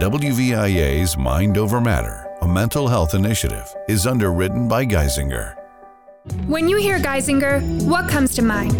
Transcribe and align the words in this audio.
WVIA's 0.00 1.16
Mind 1.16 1.56
Over 1.56 1.80
Matter, 1.80 2.28
a 2.42 2.48
mental 2.48 2.88
health 2.88 3.14
initiative, 3.14 3.72
is 3.88 4.08
underwritten 4.08 4.66
by 4.66 4.84
Geisinger. 4.84 5.54
When 6.48 6.68
you 6.68 6.78
hear 6.78 6.98
Geisinger, 6.98 7.62
what 7.84 8.10
comes 8.10 8.34
to 8.34 8.42
mind? 8.42 8.74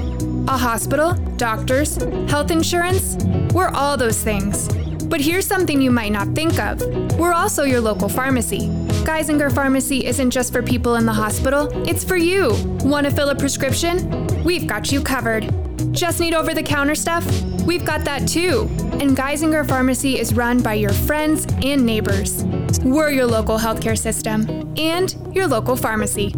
A 0.49 0.57
hospital, 0.57 1.13
doctors, 1.37 2.03
health 2.29 2.51
insurance? 2.51 3.17
We're 3.55 3.69
all 3.69 3.97
those 3.97 4.25
things. 4.25 4.67
But 5.05 5.21
here's 5.21 5.47
something 5.47 5.81
you 5.81 5.93
might 5.93 6.11
not 6.11 6.35
think 6.35 6.59
of 6.59 6.83
we're 7.17 7.33
also 7.33 7.63
your 7.63 7.81
local 7.81 8.09
pharmacy. 8.09 8.67
Geisinger 9.07 9.55
Pharmacy 9.55 10.05
isn't 10.05 10.33
just 10.33 10.53
for 10.53 10.65
people 10.65 10.97
in 10.97 11.07
the 11.07 11.13
hospital, 11.13 11.69
it's 11.89 12.03
for 12.03 12.17
you. 12.17 12.55
Want 12.81 13.07
to 13.07 13.13
fill 13.13 13.29
a 13.29 13.37
prescription? 13.37 14.27
We've 14.43 14.67
got 14.67 14.91
you 14.91 15.01
covered. 15.01 15.49
Just 15.93 16.19
need 16.19 16.35
over 16.35 16.55
the 16.55 16.63
counter 16.63 16.97
stuff? 16.97 17.25
We've 17.63 17.85
got 17.85 18.05
that 18.05 18.27
too. 18.27 18.69
And 19.01 19.17
Geisinger 19.17 19.69
Pharmacy 19.69 20.19
is 20.19 20.35
run 20.35 20.63
by 20.63 20.75
your 20.75 20.93
friends 20.93 21.47
and 21.65 21.85
neighbors. 21.85 22.45
We're 22.85 23.11
your 23.11 23.27
local 23.27 23.59
healthcare 23.59 23.99
system 23.99 24.73
and 24.79 25.15
your 25.35 25.49
local 25.49 25.75
pharmacy. 25.75 26.31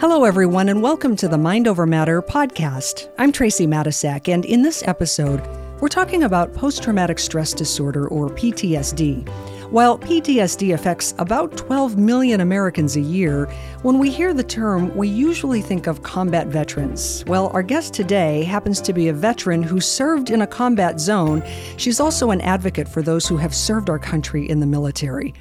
Hello, 0.00 0.24
everyone, 0.24 0.68
and 0.68 0.82
welcome 0.82 1.14
to 1.16 1.28
the 1.28 1.38
Mind 1.38 1.68
Over 1.68 1.86
Matter 1.86 2.20
podcast. 2.20 3.08
I'm 3.18 3.30
Tracey 3.30 3.66
Matisak, 3.66 4.26
and 4.32 4.44
in 4.44 4.62
this 4.62 4.82
episode, 4.86 5.40
we're 5.80 5.88
talking 5.88 6.24
about 6.24 6.54
post 6.54 6.82
traumatic 6.82 7.20
stress 7.20 7.52
disorder, 7.52 8.08
or 8.08 8.28
PTSD. 8.30 9.28
While 9.70 9.98
PTSD 9.98 10.72
affects 10.72 11.14
about 11.18 11.58
12 11.58 11.98
million 11.98 12.40
Americans 12.40 12.96
a 12.96 13.02
year, 13.02 13.44
when 13.82 13.98
we 13.98 14.10
hear 14.10 14.32
the 14.32 14.42
term, 14.42 14.96
we 14.96 15.08
usually 15.08 15.60
think 15.60 15.86
of 15.86 16.02
combat 16.02 16.46
veterans. 16.46 17.22
Well, 17.26 17.48
our 17.48 17.62
guest 17.62 17.92
today 17.92 18.44
happens 18.44 18.80
to 18.80 18.94
be 18.94 19.08
a 19.08 19.12
veteran 19.12 19.62
who 19.62 19.78
served 19.78 20.30
in 20.30 20.40
a 20.40 20.46
combat 20.46 20.98
zone. 20.98 21.42
She's 21.76 22.00
also 22.00 22.30
an 22.30 22.40
advocate 22.40 22.88
for 22.88 23.02
those 23.02 23.28
who 23.28 23.36
have 23.36 23.54
served 23.54 23.90
our 23.90 23.98
country 23.98 24.48
in 24.48 24.60
the 24.60 24.66
military. 24.66 25.34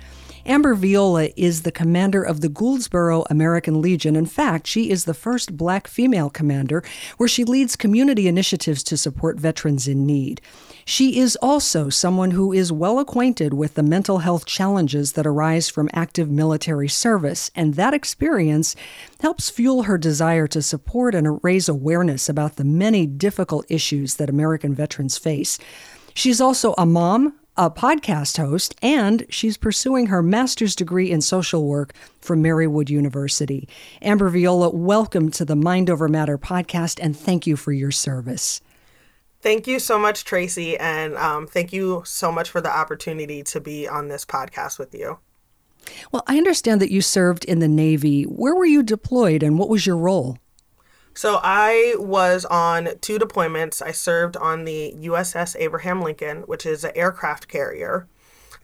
Amber 0.46 0.76
Viola 0.76 1.30
is 1.36 1.62
the 1.62 1.72
commander 1.72 2.24
of 2.24 2.42
the 2.42 2.50
Gouldsboro 2.50 3.26
American 3.30 3.82
Legion. 3.82 4.18
In 4.18 4.26
fact, 4.26 4.68
she 4.68 4.90
is 4.90 5.06
the 5.06 5.14
first 5.14 5.56
black 5.56 5.88
female 5.88 6.30
commander, 6.30 6.84
where 7.16 7.30
she 7.30 7.46
leads 7.46 7.76
community 7.78 8.28
initiatives 8.28 8.84
to 8.84 8.98
support 8.98 9.40
veterans 9.40 9.88
in 9.88 10.06
need. 10.06 10.42
She 10.90 11.20
is 11.20 11.36
also 11.42 11.90
someone 11.90 12.32
who 12.32 12.54
is 12.54 12.72
well 12.72 12.98
acquainted 12.98 13.54
with 13.54 13.74
the 13.74 13.84
mental 13.84 14.20
health 14.20 14.46
challenges 14.46 15.12
that 15.12 15.28
arise 15.28 15.68
from 15.68 15.90
active 15.92 16.32
military 16.32 16.88
service, 16.88 17.52
and 17.54 17.74
that 17.74 17.94
experience 17.94 18.74
helps 19.20 19.50
fuel 19.50 19.84
her 19.84 19.98
desire 19.98 20.48
to 20.48 20.62
support 20.62 21.14
and 21.14 21.44
raise 21.44 21.68
awareness 21.68 22.30
about 22.30 22.56
the 22.56 22.64
many 22.64 23.06
difficult 23.06 23.66
issues 23.68 24.16
that 24.16 24.30
American 24.30 24.74
veterans 24.74 25.18
face. 25.18 25.60
She's 26.14 26.40
also 26.40 26.74
a 26.78 26.86
mom, 26.86 27.34
a 27.58 27.70
podcast 27.70 28.38
host, 28.38 28.74
and 28.82 29.26
she's 29.30 29.58
pursuing 29.58 30.06
her 30.06 30.24
master's 30.24 30.74
degree 30.74 31.12
in 31.12 31.20
social 31.20 31.66
work 31.66 31.94
from 32.22 32.42
Marywood 32.42 32.90
University. 32.90 33.68
Amber 34.02 34.30
Viola, 34.30 34.70
welcome 34.70 35.32
to 35.32 35.44
the 35.44 35.58
Mind 35.58 35.90
Over 35.90 36.08
Matter 36.08 36.38
podcast, 36.38 36.98
and 37.02 37.14
thank 37.14 37.46
you 37.46 37.58
for 37.58 37.74
your 37.74 37.92
service. 37.92 38.62
Thank 39.42 39.68
you 39.68 39.80
so 39.80 40.00
much, 40.00 40.26
Tracey, 40.26 40.78
and 40.78 41.16
um, 41.16 41.48
thank 41.48 41.72
you 41.72 42.02
so 42.06 42.32
much 42.32 42.50
for 42.50 42.60
the 42.60 42.76
opportunity 42.76 43.44
to 43.44 43.62
be 43.62 43.88
on 43.88 44.08
this 44.08 44.26
podcast 44.26 44.80
with 44.80 44.96
you. 44.96 45.20
Well, 46.12 46.24
I 46.28 46.38
understand 46.38 46.82
that 46.82 46.92
you 46.92 47.02
served 47.02 47.46
in 47.46 47.60
the 47.60 47.68
Navy. 47.68 48.24
Where 48.24 48.56
were 48.56 48.66
you 48.66 48.84
deployed, 48.84 49.44
and 49.44 49.60
what 49.60 49.70
was 49.70 49.86
your 49.86 49.98
role? 49.98 50.38
So 51.14 51.40
I 51.42 51.96
was 51.98 52.46
on 52.46 52.90
two 53.02 53.18
deployments. 53.18 53.82
I 53.82 53.92
served 53.92 54.38
on 54.38 54.66
the 54.66 54.94
USS 55.00 55.56
Abraham 55.60 56.02
Lincoln, 56.02 56.42
which 56.42 56.66
is 56.66 56.84
an 56.84 56.92
aircraft 56.96 57.48
carrier. 57.48 58.08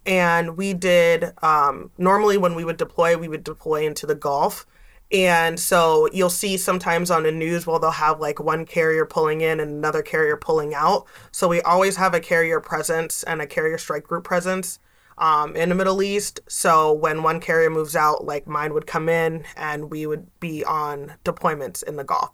And 0.05 0.57
we 0.57 0.73
did, 0.73 1.33
um, 1.41 1.91
normally 1.97 2.37
when 2.37 2.53
we 2.53 2.65
would 2.65 2.77
deploy, 2.77 3.17
we 3.17 3.27
would 3.27 3.43
deploy 3.43 3.85
into 3.85 4.05
the 4.05 4.15
Gulf. 4.15 4.67
And 5.13 5.59
so 5.59 6.09
you'll 6.11 6.31
see 6.31 6.57
sometimes 6.57 7.11
on 7.11 7.21
the 7.21 7.31
news, 7.31 7.67
well, 7.67 7.77
they'll 7.77 7.91
have 7.91 8.19
like 8.19 8.39
one 8.39 8.65
carrier 8.65 9.05
pulling 9.05 9.41
in 9.41 9.59
and 9.59 9.69
another 9.69 10.01
carrier 10.01 10.35
pulling 10.35 10.73
out. 10.73 11.05
So 11.31 11.47
we 11.47 11.61
always 11.61 11.97
have 11.97 12.15
a 12.15 12.19
carrier 12.19 12.59
presence 12.59 13.21
and 13.21 13.39
a 13.39 13.45
carrier 13.45 13.77
strike 13.77 14.03
group 14.03 14.23
presence 14.23 14.79
um, 15.19 15.55
in 15.55 15.69
the 15.69 15.75
Middle 15.75 16.01
East. 16.01 16.39
So 16.47 16.91
when 16.91 17.21
one 17.21 17.39
carrier 17.39 17.69
moves 17.69 17.95
out, 17.95 18.25
like 18.25 18.47
mine 18.47 18.73
would 18.73 18.87
come 18.87 19.07
in 19.07 19.45
and 19.55 19.91
we 19.91 20.07
would 20.07 20.27
be 20.39 20.65
on 20.65 21.13
deployments 21.23 21.83
in 21.83 21.95
the 21.95 22.03
Gulf. 22.03 22.31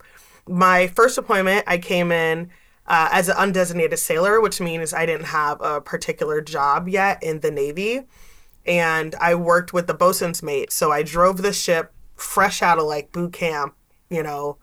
My 0.48 0.86
first 0.86 1.16
deployment, 1.16 1.64
I 1.66 1.76
came 1.76 2.10
in 2.10 2.48
uh, 2.86 3.10
as 3.12 3.28
an 3.28 3.36
undesignated 3.36 3.98
sailor, 3.98 4.40
which 4.40 4.58
means 4.58 4.94
I 4.94 5.04
didn't 5.04 5.26
have 5.26 5.60
a 5.60 5.82
particular 5.82 6.40
job 6.40 6.88
yet 6.88 7.22
in 7.22 7.40
the 7.40 7.50
Navy. 7.50 8.06
And 8.64 9.14
I 9.16 9.34
worked 9.34 9.74
with 9.74 9.86
the 9.86 9.94
bosun's 9.94 10.42
mate. 10.42 10.72
So 10.72 10.90
I 10.90 11.02
drove 11.02 11.42
the 11.42 11.52
ship 11.52 11.92
fresh 12.20 12.62
out 12.62 12.78
of 12.78 12.84
like 12.84 13.12
boot 13.12 13.32
camp, 13.32 13.74
you 14.08 14.22
know, 14.22 14.58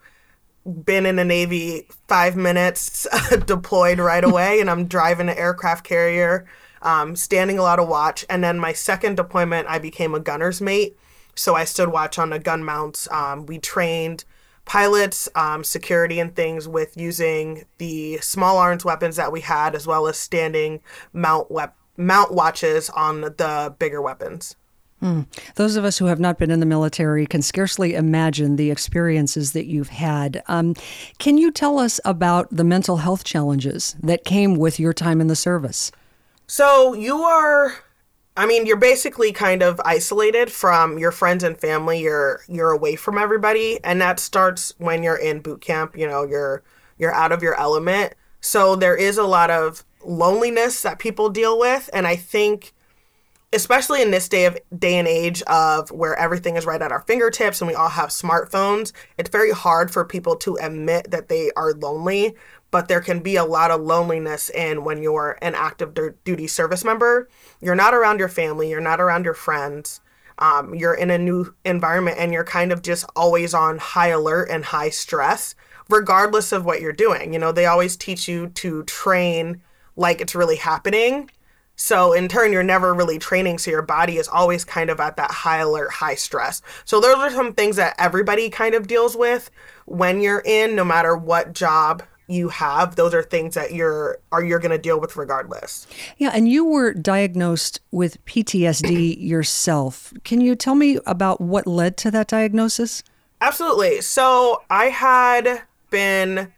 been 0.84 1.06
in 1.06 1.16
the 1.16 1.24
Navy 1.24 1.88
five 2.08 2.36
minutes, 2.36 3.06
deployed 3.46 3.98
right 3.98 4.24
away, 4.30 4.60
and 4.60 4.70
I'm 4.70 4.86
driving 4.86 5.28
an 5.28 5.36
aircraft 5.36 5.84
carrier 5.84 6.46
um, 6.82 7.16
standing 7.16 7.58
a 7.58 7.62
lot 7.62 7.78
of 7.78 7.88
watch. 7.88 8.24
And 8.28 8.42
then 8.42 8.58
my 8.58 8.72
second 8.72 9.16
deployment, 9.16 9.68
I 9.68 9.78
became 9.78 10.14
a 10.14 10.20
gunner's 10.20 10.60
mate. 10.60 10.96
So 11.34 11.54
I 11.54 11.64
stood 11.64 11.90
watch 11.90 12.18
on 12.18 12.30
the 12.30 12.38
gun 12.38 12.64
mounts. 12.64 13.08
Um, 13.10 13.46
we 13.46 13.58
trained 13.58 14.24
pilots, 14.64 15.28
um, 15.34 15.64
security, 15.64 16.18
and 16.20 16.34
things 16.34 16.68
with 16.68 16.96
using 16.96 17.64
the 17.78 18.18
small 18.18 18.58
arms 18.58 18.84
weapons 18.84 19.16
that 19.16 19.32
we 19.32 19.40
had, 19.40 19.74
as 19.74 19.86
well 19.86 20.08
as 20.08 20.18
standing 20.18 20.80
mount 21.12 21.50
wep- 21.50 21.76
mount 21.96 22.32
watches 22.32 22.90
on 22.90 23.20
the 23.20 23.74
bigger 23.78 24.02
weapons. 24.02 24.56
Hmm. 25.00 25.22
Those 25.54 25.76
of 25.76 25.84
us 25.84 25.98
who 25.98 26.06
have 26.06 26.18
not 26.18 26.38
been 26.38 26.50
in 26.50 26.58
the 26.58 26.66
military 26.66 27.24
can 27.24 27.40
scarcely 27.40 27.94
imagine 27.94 28.56
the 28.56 28.70
experiences 28.70 29.52
that 29.52 29.66
you've 29.66 29.90
had. 29.90 30.42
Um, 30.48 30.74
can 31.18 31.38
you 31.38 31.52
tell 31.52 31.78
us 31.78 32.00
about 32.04 32.48
the 32.50 32.64
mental 32.64 32.96
health 32.96 33.22
challenges 33.22 33.94
that 34.02 34.24
came 34.24 34.56
with 34.56 34.80
your 34.80 34.92
time 34.92 35.20
in 35.20 35.28
the 35.28 35.36
service? 35.36 35.92
So 36.48 36.94
you 36.94 37.22
are 37.22 37.74
I 38.38 38.46
mean, 38.46 38.66
you're 38.66 38.76
basically 38.76 39.32
kind 39.32 39.64
of 39.64 39.80
isolated 39.84 40.52
from 40.52 40.96
your 40.96 41.10
friends 41.10 41.42
and 41.42 41.58
family. 41.58 42.00
You're 42.02 42.42
you're 42.46 42.70
away 42.70 42.94
from 42.94 43.18
everybody, 43.18 43.80
and 43.82 44.00
that 44.00 44.20
starts 44.20 44.72
when 44.78 45.02
you're 45.02 45.16
in 45.16 45.40
boot 45.40 45.60
camp. 45.60 45.98
You 45.98 46.06
know, 46.06 46.22
you're 46.22 46.62
you're 46.98 47.12
out 47.12 47.32
of 47.32 47.42
your 47.42 47.58
element. 47.58 48.14
So 48.40 48.76
there 48.76 48.94
is 48.94 49.18
a 49.18 49.24
lot 49.24 49.50
of 49.50 49.84
loneliness 50.04 50.82
that 50.82 51.00
people 51.00 51.30
deal 51.30 51.58
with, 51.58 51.90
and 51.92 52.06
I 52.06 52.14
think, 52.14 52.74
especially 53.52 54.02
in 54.02 54.10
this 54.10 54.28
day 54.28 54.44
of 54.44 54.58
day 54.78 54.96
and 54.96 55.08
age 55.08 55.42
of 55.42 55.90
where 55.90 56.14
everything 56.16 56.56
is 56.56 56.66
right 56.66 56.82
at 56.82 56.92
our 56.92 57.00
fingertips 57.02 57.60
and 57.60 57.68
we 57.68 57.74
all 57.74 57.88
have 57.88 58.10
smartphones, 58.10 58.92
it's 59.16 59.30
very 59.30 59.52
hard 59.52 59.90
for 59.90 60.04
people 60.04 60.36
to 60.36 60.56
admit 60.56 61.10
that 61.10 61.28
they 61.28 61.50
are 61.56 61.72
lonely 61.72 62.34
but 62.70 62.88
there 62.88 63.00
can 63.00 63.20
be 63.20 63.36
a 63.36 63.44
lot 63.44 63.70
of 63.70 63.80
loneliness 63.80 64.50
in 64.50 64.84
when 64.84 65.02
you're 65.02 65.38
an 65.40 65.54
active 65.54 65.96
duty 66.24 66.46
service 66.46 66.84
member. 66.84 67.28
You're 67.60 67.74
not 67.74 67.94
around 67.94 68.18
your 68.18 68.28
family, 68.28 68.68
you're 68.68 68.80
not 68.80 69.00
around 69.00 69.24
your 69.24 69.34
friends. 69.34 70.00
Um, 70.38 70.74
you're 70.74 70.94
in 70.94 71.10
a 71.10 71.18
new 71.18 71.52
environment 71.64 72.18
and 72.20 72.32
you're 72.32 72.44
kind 72.44 72.70
of 72.70 72.82
just 72.82 73.04
always 73.16 73.54
on 73.54 73.78
high 73.78 74.08
alert 74.08 74.48
and 74.50 74.64
high 74.64 74.90
stress, 74.90 75.56
regardless 75.88 76.52
of 76.52 76.64
what 76.64 76.80
you're 76.80 76.92
doing. 76.92 77.32
You 77.32 77.40
know, 77.40 77.50
they 77.50 77.66
always 77.66 77.96
teach 77.96 78.28
you 78.28 78.48
to 78.50 78.84
train 78.84 79.62
like 79.96 80.20
it's 80.20 80.36
really 80.36 80.56
happening. 80.56 81.30
So 81.78 82.12
in 82.12 82.26
turn, 82.28 82.52
you're 82.52 82.64
never 82.64 82.92
really 82.92 83.18
training. 83.18 83.58
So 83.58 83.70
your 83.70 83.82
body 83.82 84.18
is 84.18 84.28
always 84.28 84.64
kind 84.64 84.90
of 84.90 84.98
at 84.98 85.16
that 85.16 85.30
high 85.30 85.58
alert, 85.58 85.92
high 85.92 86.16
stress. 86.16 86.60
So 86.84 87.00
those 87.00 87.16
are 87.16 87.30
some 87.30 87.54
things 87.54 87.76
that 87.76 87.94
everybody 87.98 88.50
kind 88.50 88.74
of 88.74 88.88
deals 88.88 89.16
with 89.16 89.50
when 89.86 90.20
you're 90.20 90.42
in, 90.44 90.74
no 90.74 90.84
matter 90.84 91.16
what 91.16 91.54
job 91.54 92.02
you 92.30 92.50
have 92.50 92.94
those 92.96 93.14
are 93.14 93.22
things 93.22 93.54
that 93.54 93.72
you're 93.72 94.18
are 94.32 94.44
you're 94.44 94.58
going 94.58 94.70
to 94.70 94.76
deal 94.76 95.00
with 95.00 95.16
regardless 95.16 95.86
yeah 96.18 96.30
and 96.34 96.46
you 96.46 96.62
were 96.62 96.92
diagnosed 96.92 97.80
with 97.90 98.22
ptsd 98.26 99.16
yourself 99.18 100.12
can 100.24 100.38
you 100.38 100.54
tell 100.54 100.74
me 100.74 100.98
about 101.06 101.40
what 101.40 101.66
led 101.66 101.96
to 101.96 102.10
that 102.10 102.28
diagnosis 102.28 103.02
absolutely 103.40 104.02
so 104.02 104.62
i 104.68 104.86
had 104.86 105.62
been 105.88 106.52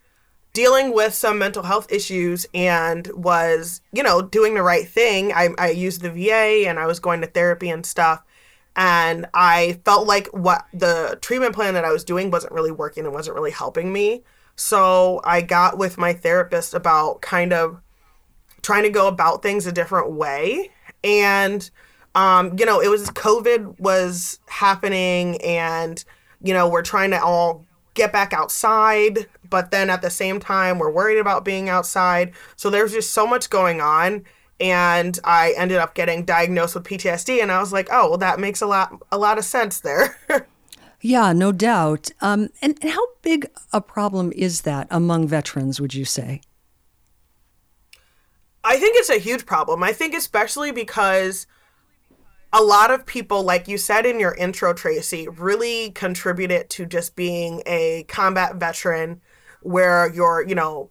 dealing 0.53 0.93
with 0.93 1.15
some 1.15 1.39
mental 1.39 1.63
health 1.63 1.91
issues 1.93 2.47
and 2.53 3.09
was 3.15 3.81
you 3.93 4.03
know 4.03 4.23
doing 4.23 4.55
the 4.55 4.63
right 4.63 4.89
thing. 4.89 5.33
I, 5.33 5.51
I 5.59 5.71
used 5.71 6.03
the 6.03 6.11
va 6.11 6.69
and 6.69 6.79
i 6.79 6.87
was 6.87 7.01
going 7.01 7.21
to 7.21 7.27
therapy 7.27 7.71
and 7.71 7.85
stuff. 7.85 8.23
And 8.77 9.27
i 9.35 9.81
felt 9.85 10.07
like 10.07 10.29
what 10.29 10.67
the 10.73 11.19
treatment 11.21 11.55
plan 11.55 11.75
that 11.75 11.85
i 11.85 11.93
was 11.93 12.05
doing 12.05 12.31
wasn't 12.31 12.53
really 12.53 12.73
working 12.73 13.05
and 13.05 13.15
wasn't 13.15 13.37
really 13.37 13.51
helping 13.51 13.93
me. 13.93 14.23
So 14.57 15.23
I 15.25 15.41
got 15.41 15.79
with 15.79 15.97
my 15.97 16.13
therapist 16.13 16.75
about 16.75 17.23
kind 17.23 17.53
of 17.53 17.81
trying 18.63 18.83
to 18.83 18.91
go 18.91 19.09
about 19.09 19.43
things 19.43 19.67
a 19.67 19.73
different 19.73 20.13
way. 20.13 20.71
And, 21.03 21.69
um, 22.15 22.59
you 22.59 22.67
know, 22.67 22.81
it 22.81 22.89
was 22.89 23.09
COVID 23.11 23.81
was 23.81 24.39
happening 24.49 25.41
and, 25.43 26.05
you 26.43 26.53
know, 26.53 26.69
we're 26.69 26.83
trying 26.83 27.11
to 27.13 27.23
all 27.23 27.65
get 27.95 28.13
back 28.13 28.33
outside, 28.33 29.27
but 29.51 29.71
then 29.71 29.91
at 29.91 30.03
the 30.03 30.11
same 30.11 30.41
time, 30.41 30.79
we're 30.79 30.91
worried 30.91 31.19
about 31.19 31.45
being 31.45 31.69
outside. 31.69 32.33
So 32.57 32.71
there's 32.71 32.93
just 32.93 33.13
so 33.13 33.27
much 33.27 33.51
going 33.51 33.81
on. 33.81 34.25
And 34.59 35.19
I 35.25 35.55
ended 35.57 35.79
up 35.79 35.95
getting 35.95 36.25
diagnosed 36.25 36.75
with 36.75 36.85
PTSD, 36.85 37.43
and 37.43 37.51
I 37.51 37.61
was 37.61 37.73
like, 37.73 37.89
"Oh, 37.91 38.11
well, 38.11 38.19
that 38.19 38.39
makes 38.39 38.61
a 38.61 38.67
lot 38.67 38.93
a 39.11 39.17
lot 39.17 39.39
of 39.39 39.45
sense 39.45 39.81
there." 39.81 40.19
yeah, 41.01 41.33
no 41.33 41.51
doubt. 41.51 42.11
Um, 42.21 42.51
and, 42.61 42.79
and 42.83 42.91
how 42.91 43.07
big 43.23 43.51
a 43.73 43.81
problem 43.81 44.33
is 44.37 44.63
that 44.63 44.87
among 44.91 45.29
veterans? 45.29 45.81
Would 45.81 45.95
you 45.95 46.05
say? 46.05 46.43
I 48.63 48.77
think 48.77 48.97
it's 48.99 49.09
a 49.09 49.19
huge 49.19 49.47
problem. 49.47 49.83
I 49.83 49.93
think 49.93 50.15
especially 50.15 50.73
because 50.73 51.47
a 52.53 52.63
lot 52.63 52.91
of 52.91 53.07
people, 53.07 53.43
like 53.43 53.69
you 53.69 53.79
said 53.79 54.05
in 54.05 54.19
your 54.19 54.35
intro, 54.35 54.75
Tracey, 54.75 55.29
really 55.29 55.91
contributed 55.91 56.69
to 56.71 56.85
just 56.85 57.17
being 57.17 57.63
a 57.65 58.05
combat 58.09 58.57
veteran 58.57 59.21
where 59.63 60.13
you're, 60.13 60.47
you 60.47 60.55
know, 60.55 60.91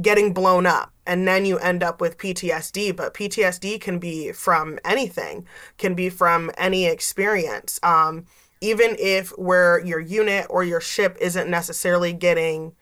getting 0.00 0.32
blown 0.32 0.66
up 0.66 0.92
and 1.06 1.26
then 1.26 1.44
you 1.44 1.58
end 1.58 1.82
up 1.82 2.00
with 2.00 2.18
PTSD. 2.18 2.94
But 2.94 3.14
PTSD 3.14 3.80
can 3.80 3.98
be 3.98 4.32
from 4.32 4.78
anything, 4.84 5.46
can 5.78 5.94
be 5.94 6.08
from 6.08 6.50
any 6.58 6.86
experience. 6.86 7.80
Um, 7.82 8.26
even 8.60 8.96
if 8.98 9.30
where 9.38 9.78
your 9.84 10.00
unit 10.00 10.46
or 10.48 10.64
your 10.64 10.80
ship 10.80 11.16
isn't 11.20 11.48
necessarily 11.48 12.12
getting 12.12 12.74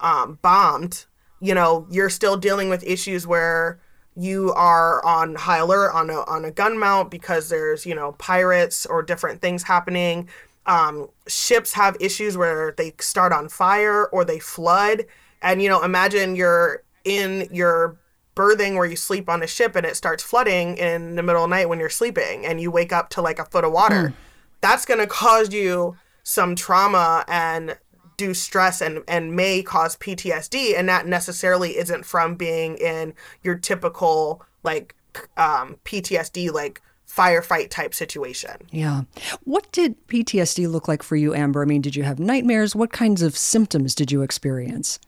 um, 0.00 0.38
bombed, 0.42 1.06
you 1.40 1.54
know, 1.54 1.86
you're 1.90 2.10
still 2.10 2.36
dealing 2.36 2.68
with 2.68 2.84
issues 2.84 3.26
where 3.26 3.80
you 4.14 4.52
are 4.52 5.04
on 5.04 5.34
high 5.34 5.58
alert 5.58 5.92
on 5.92 6.10
a 6.10 6.20
on 6.24 6.44
a 6.44 6.50
gun 6.50 6.78
mount 6.78 7.10
because 7.10 7.48
there's 7.48 7.86
you 7.86 7.94
know 7.94 8.12
pirates 8.12 8.84
or 8.86 9.02
different 9.02 9.40
things 9.40 9.62
happening. 9.62 10.28
Um, 10.66 11.08
ships 11.26 11.72
have 11.72 11.96
issues 12.00 12.36
where 12.36 12.72
they 12.76 12.94
start 13.00 13.32
on 13.32 13.48
fire 13.48 14.06
or 14.06 14.24
they 14.24 14.38
flood, 14.38 15.06
and 15.42 15.60
you 15.62 15.68
know 15.68 15.82
imagine 15.82 16.36
you're 16.36 16.82
in 17.04 17.48
your 17.50 17.98
berthing 18.34 18.76
where 18.76 18.86
you 18.86 18.96
sleep 18.96 19.28
on 19.28 19.42
a 19.42 19.46
ship 19.46 19.76
and 19.76 19.84
it 19.84 19.96
starts 19.96 20.22
flooding 20.22 20.76
in 20.78 21.16
the 21.16 21.22
middle 21.22 21.44
of 21.44 21.50
the 21.50 21.56
night 21.56 21.68
when 21.68 21.78
you're 21.78 21.90
sleeping 21.90 22.46
and 22.46 22.60
you 22.60 22.70
wake 22.70 22.92
up 22.92 23.10
to 23.10 23.20
like 23.20 23.38
a 23.38 23.44
foot 23.44 23.64
of 23.64 23.72
water. 23.72 24.08
Mm. 24.08 24.14
That's 24.60 24.86
gonna 24.86 25.06
cause 25.06 25.52
you 25.52 25.96
some 26.22 26.54
trauma 26.54 27.24
and 27.28 27.76
do 28.16 28.34
stress 28.34 28.80
and 28.80 29.02
and 29.08 29.34
may 29.34 29.62
cause 29.62 29.96
PTSD 29.96 30.78
and 30.78 30.88
that 30.88 31.06
necessarily 31.06 31.76
isn't 31.76 32.04
from 32.04 32.36
being 32.36 32.76
in 32.76 33.14
your 33.42 33.56
typical 33.56 34.42
like 34.62 34.94
um, 35.36 35.76
PTSD 35.84 36.52
like 36.52 36.80
firefight 37.08 37.68
type 37.70 37.94
situation. 37.94 38.56
Yeah. 38.70 39.02
What 39.44 39.70
did 39.72 40.06
PTSD 40.08 40.70
look 40.70 40.88
like 40.88 41.02
for 41.02 41.16
you 41.16 41.34
Amber? 41.34 41.62
I 41.62 41.66
mean, 41.66 41.82
did 41.82 41.96
you 41.96 42.04
have 42.04 42.18
nightmares? 42.18 42.74
What 42.74 42.92
kinds 42.92 43.22
of 43.22 43.36
symptoms 43.36 43.94
did 43.94 44.10
you 44.10 44.22
experience? 44.22 44.98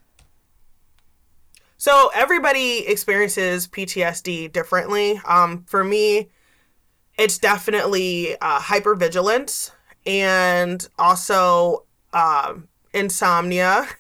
So 1.77 2.11
everybody 2.15 2.87
experiences 2.87 3.67
PTSD 3.69 4.53
differently. 4.53 5.21
Um, 5.27 5.65
for 5.67 5.85
me, 5.85 6.31
it's 7.19 7.39
definitely 7.39 8.37
uh, 8.41 8.59
hypervigilance 8.61 9.71
and 10.07 10.87
also 10.99 11.85
um, 12.13 12.69
insomnia. 12.93 13.87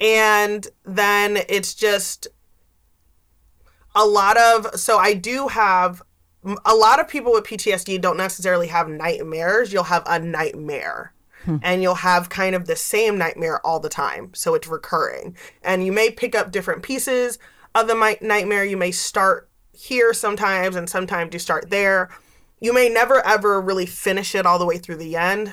And 0.00 0.66
then 0.84 1.38
it's 1.48 1.72
just 1.72 2.26
a 3.94 4.04
lot 4.04 4.36
of 4.36 4.74
so 4.74 4.98
I 4.98 5.14
do 5.14 5.46
have 5.46 6.02
a 6.64 6.74
lot 6.74 7.00
of 7.00 7.08
people 7.08 7.32
with 7.32 7.44
PTSD 7.44 8.00
don't 8.00 8.16
necessarily 8.16 8.68
have 8.68 8.88
nightmares. 8.88 9.72
You'll 9.72 9.84
have 9.84 10.02
a 10.06 10.18
nightmare. 10.18 11.12
Hmm. 11.44 11.56
And 11.62 11.82
you'll 11.82 11.96
have 11.96 12.30
kind 12.30 12.54
of 12.54 12.66
the 12.66 12.76
same 12.76 13.18
nightmare 13.18 13.64
all 13.66 13.78
the 13.78 13.90
time. 13.90 14.32
So 14.34 14.54
it's 14.54 14.66
recurring. 14.66 15.36
And 15.62 15.84
you 15.84 15.92
may 15.92 16.10
pick 16.10 16.34
up 16.34 16.50
different 16.50 16.82
pieces 16.82 17.38
of 17.74 17.86
the 17.86 18.16
nightmare. 18.22 18.64
You 18.64 18.78
may 18.78 18.90
start 18.92 19.50
here 19.72 20.14
sometimes, 20.14 20.76
and 20.76 20.88
sometimes 20.88 21.34
you 21.34 21.38
start 21.38 21.68
there. 21.68 22.08
You 22.60 22.72
may 22.72 22.88
never 22.88 23.24
ever 23.26 23.60
really 23.60 23.86
finish 23.86 24.34
it 24.34 24.46
all 24.46 24.58
the 24.58 24.64
way 24.64 24.78
through 24.78 24.96
the 24.96 25.16
end 25.16 25.52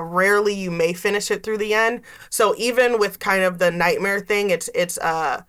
rarely 0.00 0.54
you 0.54 0.70
may 0.70 0.92
finish 0.92 1.30
it 1.30 1.42
through 1.42 1.58
the 1.58 1.74
end. 1.74 2.00
So 2.30 2.54
even 2.56 2.98
with 2.98 3.18
kind 3.18 3.42
of 3.42 3.58
the 3.58 3.70
nightmare 3.70 4.20
thing, 4.20 4.50
it's 4.50 4.70
it's 4.74 4.98
uh 4.98 5.42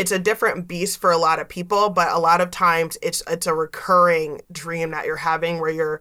it's 0.00 0.10
a 0.10 0.18
different 0.18 0.66
beast 0.66 0.98
for 0.98 1.12
a 1.12 1.18
lot 1.18 1.38
of 1.38 1.46
people, 1.46 1.90
but 1.90 2.10
a 2.10 2.18
lot 2.18 2.40
of 2.40 2.50
times 2.50 2.96
it's 3.02 3.22
it's 3.28 3.46
a 3.46 3.54
recurring 3.54 4.40
dream 4.50 4.92
that 4.92 5.04
you're 5.04 5.16
having 5.16 5.60
where 5.60 5.70
you're 5.70 6.00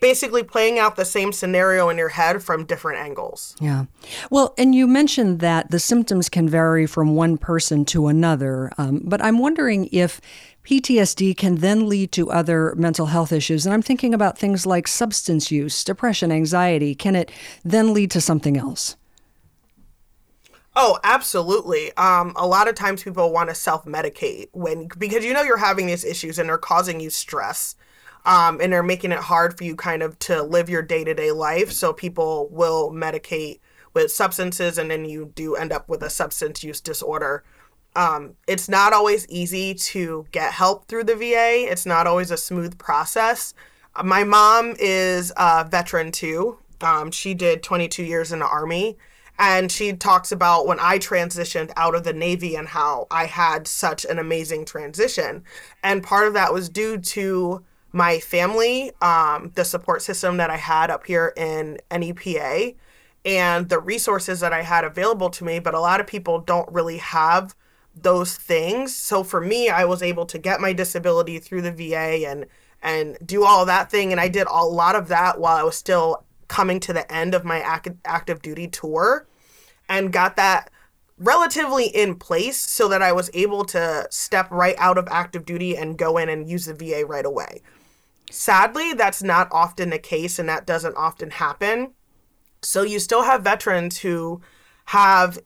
basically 0.00 0.44
playing 0.44 0.78
out 0.78 0.94
the 0.94 1.04
same 1.04 1.32
scenario 1.32 1.88
in 1.88 1.98
your 1.98 2.10
head 2.10 2.44
from 2.44 2.64
different 2.64 3.00
angles. 3.00 3.56
Yeah. 3.60 3.86
Well, 4.30 4.54
and 4.56 4.72
you 4.72 4.86
mentioned 4.86 5.40
that 5.40 5.72
the 5.72 5.80
symptoms 5.80 6.28
can 6.28 6.48
vary 6.48 6.86
from 6.86 7.16
one 7.16 7.36
person 7.36 7.84
to 7.86 8.06
another, 8.06 8.70
um, 8.78 9.02
but 9.04 9.22
I'm 9.22 9.40
wondering 9.40 9.88
if 9.90 10.20
PTSD 10.64 11.36
can 11.36 11.56
then 11.56 11.88
lead 11.88 12.12
to 12.12 12.30
other 12.30 12.72
mental 12.76 13.06
health 13.06 13.32
issues. 13.32 13.66
And 13.66 13.74
I'm 13.74 13.82
thinking 13.82 14.14
about 14.14 14.38
things 14.38 14.64
like 14.64 14.86
substance 14.86 15.50
use, 15.50 15.82
depression, 15.82 16.30
anxiety. 16.30 16.94
Can 16.94 17.16
it 17.16 17.32
then 17.64 17.92
lead 17.92 18.12
to 18.12 18.20
something 18.20 18.56
else? 18.56 18.96
Oh, 20.82 20.98
absolutely. 21.04 21.94
Um, 21.98 22.32
a 22.36 22.46
lot 22.46 22.66
of 22.66 22.74
times 22.74 23.02
people 23.02 23.30
want 23.34 23.50
to 23.50 23.54
self 23.54 23.84
medicate 23.84 24.48
when 24.52 24.88
because 24.96 25.26
you 25.26 25.34
know 25.34 25.42
you're 25.42 25.58
having 25.58 25.84
these 25.84 26.06
issues 26.06 26.38
and 26.38 26.48
they're 26.48 26.56
causing 26.56 27.00
you 27.00 27.10
stress. 27.10 27.76
Um, 28.24 28.62
and 28.62 28.72
they're 28.72 28.82
making 28.82 29.12
it 29.12 29.18
hard 29.18 29.58
for 29.58 29.64
you 29.64 29.76
kind 29.76 30.02
of 30.02 30.18
to 30.20 30.42
live 30.42 30.70
your 30.70 30.80
day 30.80 31.04
to 31.04 31.12
day 31.12 31.32
life. 31.32 31.70
So 31.70 31.92
people 31.92 32.48
will 32.50 32.90
medicate 32.92 33.60
with 33.92 34.10
substances, 34.10 34.78
and 34.78 34.90
then 34.90 35.04
you 35.04 35.32
do 35.34 35.54
end 35.54 35.70
up 35.70 35.86
with 35.86 36.02
a 36.02 36.08
substance 36.08 36.64
use 36.64 36.80
disorder. 36.80 37.44
Um, 37.94 38.36
it's 38.48 38.68
not 38.68 38.94
always 38.94 39.28
easy 39.28 39.74
to 39.74 40.24
get 40.32 40.54
help 40.54 40.86
through 40.88 41.04
the 41.04 41.14
VA. 41.14 41.70
It's 41.70 41.84
not 41.84 42.06
always 42.06 42.30
a 42.30 42.38
smooth 42.38 42.78
process. 42.78 43.52
My 44.02 44.24
mom 44.24 44.76
is 44.78 45.30
a 45.36 45.62
veteran 45.70 46.10
too. 46.10 46.56
Um, 46.80 47.10
she 47.10 47.34
did 47.34 47.62
22 47.62 48.02
years 48.02 48.32
in 48.32 48.38
the 48.38 48.46
Army. 48.46 48.96
And 49.40 49.72
she 49.72 49.94
talks 49.94 50.32
about 50.32 50.66
when 50.66 50.78
I 50.80 50.98
transitioned 50.98 51.72
out 51.74 51.94
of 51.94 52.04
the 52.04 52.12
Navy 52.12 52.56
and 52.56 52.68
how 52.68 53.06
I 53.10 53.24
had 53.24 53.66
such 53.66 54.04
an 54.04 54.18
amazing 54.18 54.66
transition. 54.66 55.44
And 55.82 56.02
part 56.02 56.28
of 56.28 56.34
that 56.34 56.52
was 56.52 56.68
due 56.68 56.98
to 56.98 57.64
my 57.90 58.20
family, 58.20 58.92
um, 59.00 59.50
the 59.54 59.64
support 59.64 60.02
system 60.02 60.36
that 60.36 60.50
I 60.50 60.58
had 60.58 60.90
up 60.90 61.06
here 61.06 61.32
in 61.38 61.78
NEPA, 61.90 62.74
and 63.24 63.70
the 63.70 63.80
resources 63.80 64.40
that 64.40 64.52
I 64.52 64.60
had 64.60 64.84
available 64.84 65.30
to 65.30 65.44
me. 65.44 65.58
But 65.58 65.72
a 65.72 65.80
lot 65.80 66.00
of 66.00 66.06
people 66.06 66.40
don't 66.40 66.70
really 66.70 66.98
have 66.98 67.56
those 67.96 68.36
things. 68.36 68.94
So 68.94 69.24
for 69.24 69.40
me, 69.40 69.70
I 69.70 69.86
was 69.86 70.02
able 70.02 70.26
to 70.26 70.38
get 70.38 70.60
my 70.60 70.74
disability 70.74 71.38
through 71.38 71.62
the 71.62 71.72
VA 71.72 72.28
and 72.28 72.44
and 72.82 73.16
do 73.24 73.44
all 73.44 73.66
that 73.66 73.90
thing 73.90 74.10
and 74.10 74.18
I 74.18 74.28
did 74.28 74.46
a 74.46 74.64
lot 74.64 74.96
of 74.96 75.08
that 75.08 75.38
while 75.38 75.54
I 75.54 75.62
was 75.62 75.76
still 75.76 76.24
coming 76.48 76.80
to 76.80 76.94
the 76.94 77.10
end 77.12 77.34
of 77.34 77.44
my 77.44 77.58
ac- 77.58 77.98
active 78.06 78.40
duty 78.40 78.66
tour 78.68 79.26
and 79.90 80.12
got 80.12 80.36
that 80.36 80.70
relatively 81.18 81.84
in 81.84 82.14
place 82.14 82.58
so 82.58 82.88
that 82.88 83.02
I 83.02 83.12
was 83.12 83.28
able 83.34 83.64
to 83.66 84.06
step 84.10 84.50
right 84.50 84.76
out 84.78 84.96
of 84.96 85.06
active 85.10 85.44
duty 85.44 85.76
and 85.76 85.98
go 85.98 86.16
in 86.16 86.30
and 86.30 86.48
use 86.48 86.64
the 86.64 86.72
VA 86.72 87.04
right 87.04 87.26
away. 87.26 87.60
Sadly, 88.30 88.94
that's 88.94 89.22
not 89.22 89.48
often 89.50 89.90
the 89.90 89.98
case 89.98 90.38
and 90.38 90.48
that 90.48 90.66
doesn't 90.66 90.96
often 90.96 91.30
happen. 91.30 91.92
So 92.62 92.82
you 92.82 93.00
still 93.00 93.24
have 93.24 93.42
veterans 93.42 93.98
who 93.98 94.40
have 94.86 95.40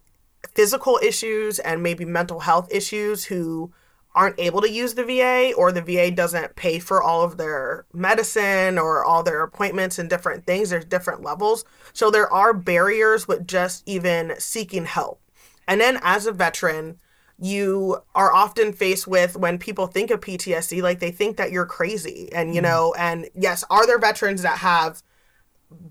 physical 0.52 1.00
issues 1.02 1.58
and 1.58 1.82
maybe 1.82 2.04
mental 2.04 2.40
health 2.40 2.68
issues 2.70 3.24
who 3.24 3.72
aren't 4.14 4.38
able 4.38 4.60
to 4.60 4.70
use 4.70 4.94
the 4.94 5.04
VA 5.04 5.52
or 5.56 5.72
the 5.72 5.82
VA 5.82 6.10
doesn't 6.10 6.56
pay 6.56 6.78
for 6.78 7.02
all 7.02 7.22
of 7.22 7.36
their 7.36 7.84
medicine 7.92 8.78
or 8.78 9.04
all 9.04 9.22
their 9.22 9.42
appointments 9.42 9.98
and 9.98 10.08
different 10.08 10.46
things. 10.46 10.70
There's 10.70 10.84
different 10.84 11.22
levels. 11.22 11.64
So 11.92 12.10
there 12.10 12.32
are 12.32 12.52
barriers 12.52 13.26
with 13.26 13.46
just 13.46 13.82
even 13.86 14.34
seeking 14.38 14.84
help. 14.84 15.20
And 15.66 15.80
then 15.80 15.98
as 16.02 16.26
a 16.26 16.32
veteran, 16.32 16.98
you 17.38 17.98
are 18.14 18.32
often 18.32 18.72
faced 18.72 19.08
with 19.08 19.36
when 19.36 19.58
people 19.58 19.88
think 19.88 20.10
of 20.10 20.20
PTSD, 20.20 20.80
like 20.80 21.00
they 21.00 21.10
think 21.10 21.36
that 21.36 21.50
you're 21.50 21.66
crazy. 21.66 22.28
And, 22.32 22.54
you 22.54 22.60
mm-hmm. 22.60 22.70
know, 22.70 22.94
and 22.96 23.28
yes, 23.34 23.64
are 23.68 23.86
there 23.86 23.98
veterans 23.98 24.42
that 24.42 24.58
have 24.58 25.02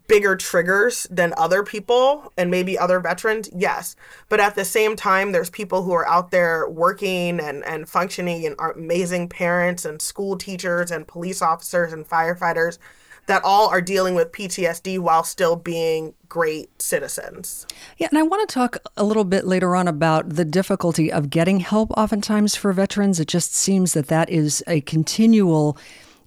bigger 0.08 0.36
triggers 0.36 1.08
than 1.10 1.34
other 1.38 1.64
people 1.64 2.32
and 2.38 2.52
maybe 2.52 2.78
other 2.78 3.00
veterans 3.00 3.50
yes 3.56 3.96
but 4.30 4.40
at 4.40 4.56
the 4.56 4.66
same 4.66 4.96
time 4.96 5.32
there's 5.32 5.50
people 5.50 5.84
who 5.84 5.94
are 5.94 6.08
out 6.08 6.32
there 6.32 6.68
working 6.70 7.40
and, 7.40 7.64
and 7.64 7.88
functioning 7.88 8.46
and 8.46 8.56
are 8.60 8.72
amazing 8.72 9.28
parents 9.30 9.86
and 9.86 10.02
school 10.02 10.38
teachers 10.38 10.92
and 10.92 11.08
police 11.08 11.42
officers 11.42 11.94
and 11.94 12.08
firefighters 12.08 12.78
that 13.26 13.44
all 13.44 13.70
are 13.70 13.82
dealing 13.82 14.16
with 14.16 14.32
PTSD 14.32 15.00
while 15.00 15.24
still 15.24 15.56
being 15.56 16.14
great 16.28 16.82
citizens. 16.82 17.66
Yeah, 17.98 18.08
and 18.10 18.18
I 18.18 18.24
want 18.24 18.48
to 18.48 18.54
talk 18.54 18.78
a 18.98 19.04
little 19.04 19.24
bit 19.24 19.46
later 19.46 19.76
on 19.76 19.88
about 19.88 20.30
the 20.30 20.46
difficulty 20.46 21.12
of 21.12 21.30
getting 21.30 21.62
help 21.62 21.92
oftentimes 21.92 22.56
for 22.56 22.74
veterans. 22.74 23.20
It 23.20 23.28
just 23.28 23.56
seems 23.56 23.94
that 23.94 24.08
that 24.08 24.30
is 24.30 24.64
a 24.68 24.82
continual 24.82 25.78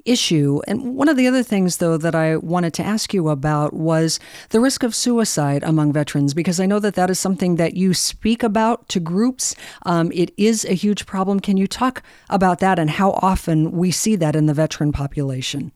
issue. 0.07 0.61
And 0.67 0.97
one 0.97 1.09
of 1.09 1.17
the 1.17 1.27
other 1.27 1.43
things, 1.43 1.79
though, 1.79 1.97
that 1.99 2.15
I 2.15 2.37
wanted 2.37 2.73
to 2.75 2.83
ask 2.83 3.13
you 3.13 3.29
about 3.29 3.73
was 3.73 4.19
the 4.51 4.61
risk 4.61 4.83
of 4.83 4.95
suicide 4.95 5.63
among 5.63 5.93
veterans, 5.93 6.35
because 6.35 6.61
I 6.61 6.67
know 6.67 6.79
that 6.79 6.95
that 6.95 7.11
is 7.11 7.19
something 7.19 7.57
that 7.57 7.75
you 7.75 7.95
speak 7.95 8.43
about 8.43 8.89
to 8.91 9.01
groups. 9.01 9.55
Um, 9.85 10.11
it 10.13 10.33
is 10.37 10.65
a 10.65 10.75
huge 10.75 11.07
problem. 11.07 11.41
Can 11.41 11.57
you 11.57 11.67
talk 11.67 12.03
about 12.31 12.61
that 12.61 12.79
and 12.79 12.91
how 12.91 13.13
often 13.23 13.73
we 13.73 13.91
see 13.91 14.17
that 14.17 14.37
in 14.37 14.47
the 14.47 14.55
veteran 14.55 14.93
population? 14.93 15.73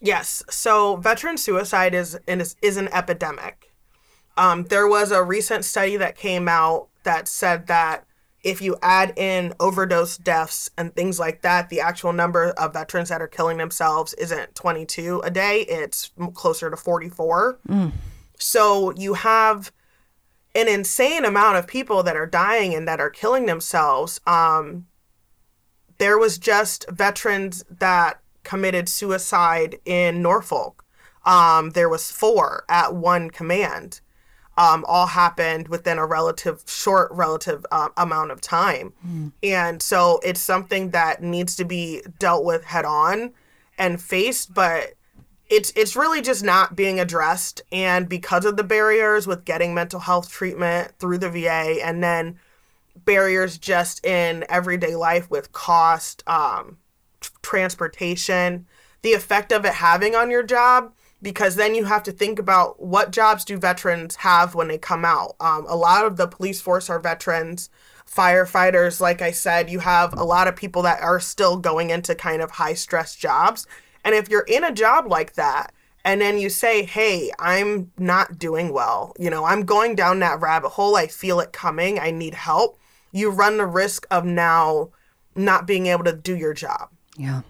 Yes. 0.00 0.42
So 0.50 0.96
veteran 0.96 1.36
suicide 1.36 1.94
is 1.94 2.18
is, 2.26 2.76
an 2.76 2.88
epidemic. 2.88 3.72
Um, 4.36 4.64
there 4.64 4.88
was 4.88 5.12
a 5.12 5.22
recent 5.22 5.64
study 5.64 5.96
that 5.96 6.16
came 6.16 6.48
out 6.48 6.88
that 7.04 7.28
said 7.28 7.68
that 7.68 8.04
if 8.42 8.60
you 8.60 8.76
add 8.82 9.12
in 9.16 9.54
overdose 9.60 10.16
deaths 10.16 10.70
and 10.76 10.94
things 10.94 11.18
like 11.18 11.42
that, 11.42 11.68
the 11.68 11.80
actual 11.80 12.12
number 12.12 12.50
of 12.50 12.72
veterans 12.72 13.08
that 13.08 13.22
are 13.22 13.28
killing 13.28 13.58
themselves 13.58 14.14
isn't 14.14 14.54
22 14.54 15.20
a 15.20 15.30
day, 15.30 15.60
it's 15.62 16.10
closer 16.34 16.68
to 16.68 16.76
44. 16.76 17.60
Mm. 17.68 17.92
So 18.38 18.92
you 18.96 19.14
have 19.14 19.70
an 20.54 20.68
insane 20.68 21.24
amount 21.24 21.56
of 21.56 21.66
people 21.66 22.02
that 22.02 22.16
are 22.16 22.26
dying 22.26 22.74
and 22.74 22.86
that 22.88 23.00
are 23.00 23.10
killing 23.10 23.46
themselves. 23.46 24.20
Um, 24.26 24.86
there 25.98 26.18
was 26.18 26.36
just 26.36 26.88
veterans 26.90 27.64
that 27.70 28.20
committed 28.42 28.88
suicide 28.88 29.78
in 29.84 30.20
Norfolk. 30.20 30.84
Um, 31.24 31.70
there 31.70 31.88
was 31.88 32.10
four 32.10 32.64
at 32.68 32.94
one 32.96 33.30
command 33.30 34.00
um, 34.58 34.84
all 34.86 35.06
happened 35.06 35.68
within 35.68 35.98
a 35.98 36.06
relative 36.06 36.62
short 36.66 37.10
relative 37.12 37.64
uh, 37.70 37.88
amount 37.96 38.30
of 38.30 38.40
time 38.40 38.92
mm. 39.06 39.32
and 39.42 39.80
so 39.80 40.20
it's 40.22 40.40
something 40.40 40.90
that 40.90 41.22
needs 41.22 41.56
to 41.56 41.64
be 41.64 42.02
dealt 42.18 42.44
with 42.44 42.64
head 42.64 42.84
on 42.84 43.32
and 43.78 44.00
faced 44.00 44.52
but 44.52 44.94
it's 45.48 45.72
it's 45.76 45.96
really 45.96 46.22
just 46.22 46.42
not 46.42 46.76
being 46.76 46.98
addressed 46.98 47.62
and 47.70 48.08
because 48.08 48.44
of 48.44 48.56
the 48.56 48.64
barriers 48.64 49.26
with 49.26 49.44
getting 49.44 49.74
mental 49.74 50.00
health 50.00 50.30
treatment 50.30 50.92
through 50.98 51.18
the 51.18 51.28
VA 51.30 51.78
and 51.84 52.02
then 52.02 52.38
barriers 53.04 53.58
just 53.58 54.04
in 54.04 54.44
everyday 54.48 54.96
life 54.96 55.30
with 55.30 55.52
cost 55.52 56.22
um, 56.26 56.78
transportation 57.42 58.66
the 59.02 59.12
effect 59.12 59.52
of 59.52 59.64
it 59.64 59.74
having 59.74 60.14
on 60.14 60.30
your 60.30 60.42
job 60.42 60.92
because 61.22 61.54
then 61.54 61.74
you 61.74 61.84
have 61.84 62.02
to 62.02 62.12
think 62.12 62.38
about 62.38 62.82
what 62.82 63.12
jobs 63.12 63.44
do 63.44 63.56
veterans 63.56 64.16
have 64.16 64.54
when 64.54 64.68
they 64.68 64.78
come 64.78 65.04
out. 65.04 65.36
Um, 65.40 65.64
a 65.68 65.76
lot 65.76 66.04
of 66.04 66.16
the 66.16 66.26
police 66.26 66.60
force 66.60 66.90
are 66.90 66.98
veterans, 66.98 67.70
firefighters. 68.06 69.00
Like 69.00 69.22
I 69.22 69.30
said, 69.30 69.70
you 69.70 69.78
have 69.78 70.12
a 70.12 70.24
lot 70.24 70.48
of 70.48 70.56
people 70.56 70.82
that 70.82 71.00
are 71.00 71.20
still 71.20 71.56
going 71.56 71.90
into 71.90 72.14
kind 72.14 72.42
of 72.42 72.50
high 72.50 72.74
stress 72.74 73.14
jobs. 73.14 73.66
And 74.04 74.14
if 74.14 74.28
you're 74.28 74.42
in 74.42 74.64
a 74.64 74.72
job 74.72 75.06
like 75.06 75.34
that, 75.34 75.72
and 76.04 76.20
then 76.20 76.38
you 76.38 76.50
say, 76.50 76.84
hey, 76.84 77.30
I'm 77.38 77.92
not 77.96 78.38
doing 78.38 78.72
well, 78.72 79.14
you 79.18 79.30
know, 79.30 79.44
I'm 79.44 79.64
going 79.64 79.94
down 79.94 80.18
that 80.18 80.40
rabbit 80.40 80.70
hole, 80.70 80.96
I 80.96 81.06
feel 81.06 81.38
it 81.38 81.52
coming, 81.52 82.00
I 82.00 82.10
need 82.10 82.34
help, 82.34 82.76
you 83.12 83.30
run 83.30 83.56
the 83.56 83.66
risk 83.66 84.04
of 84.10 84.24
now 84.24 84.90
not 85.36 85.64
being 85.64 85.86
able 85.86 86.02
to 86.02 86.12
do 86.12 86.36
your 86.36 86.54
job. 86.54 86.88
Yeah. 87.16 87.42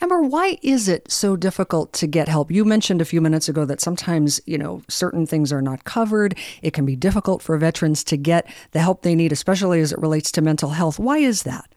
Amber, 0.00 0.22
why 0.22 0.58
is 0.62 0.88
it 0.88 1.10
so 1.10 1.36
difficult 1.36 1.92
to 1.94 2.06
get 2.06 2.28
help? 2.28 2.50
You 2.50 2.64
mentioned 2.64 3.00
a 3.00 3.04
few 3.04 3.20
minutes 3.20 3.48
ago 3.48 3.64
that 3.64 3.80
sometimes, 3.80 4.40
you 4.46 4.58
know, 4.58 4.82
certain 4.88 5.26
things 5.26 5.52
are 5.52 5.62
not 5.62 5.84
covered. 5.84 6.36
It 6.62 6.72
can 6.72 6.84
be 6.84 6.96
difficult 6.96 7.42
for 7.42 7.56
veterans 7.58 8.04
to 8.04 8.16
get 8.16 8.52
the 8.72 8.80
help 8.80 9.02
they 9.02 9.14
need, 9.14 9.32
especially 9.32 9.80
as 9.80 9.92
it 9.92 9.98
relates 9.98 10.30
to 10.32 10.42
mental 10.42 10.70
health. 10.70 10.98
Why 10.98 11.18
is 11.18 11.42
that? 11.44 11.68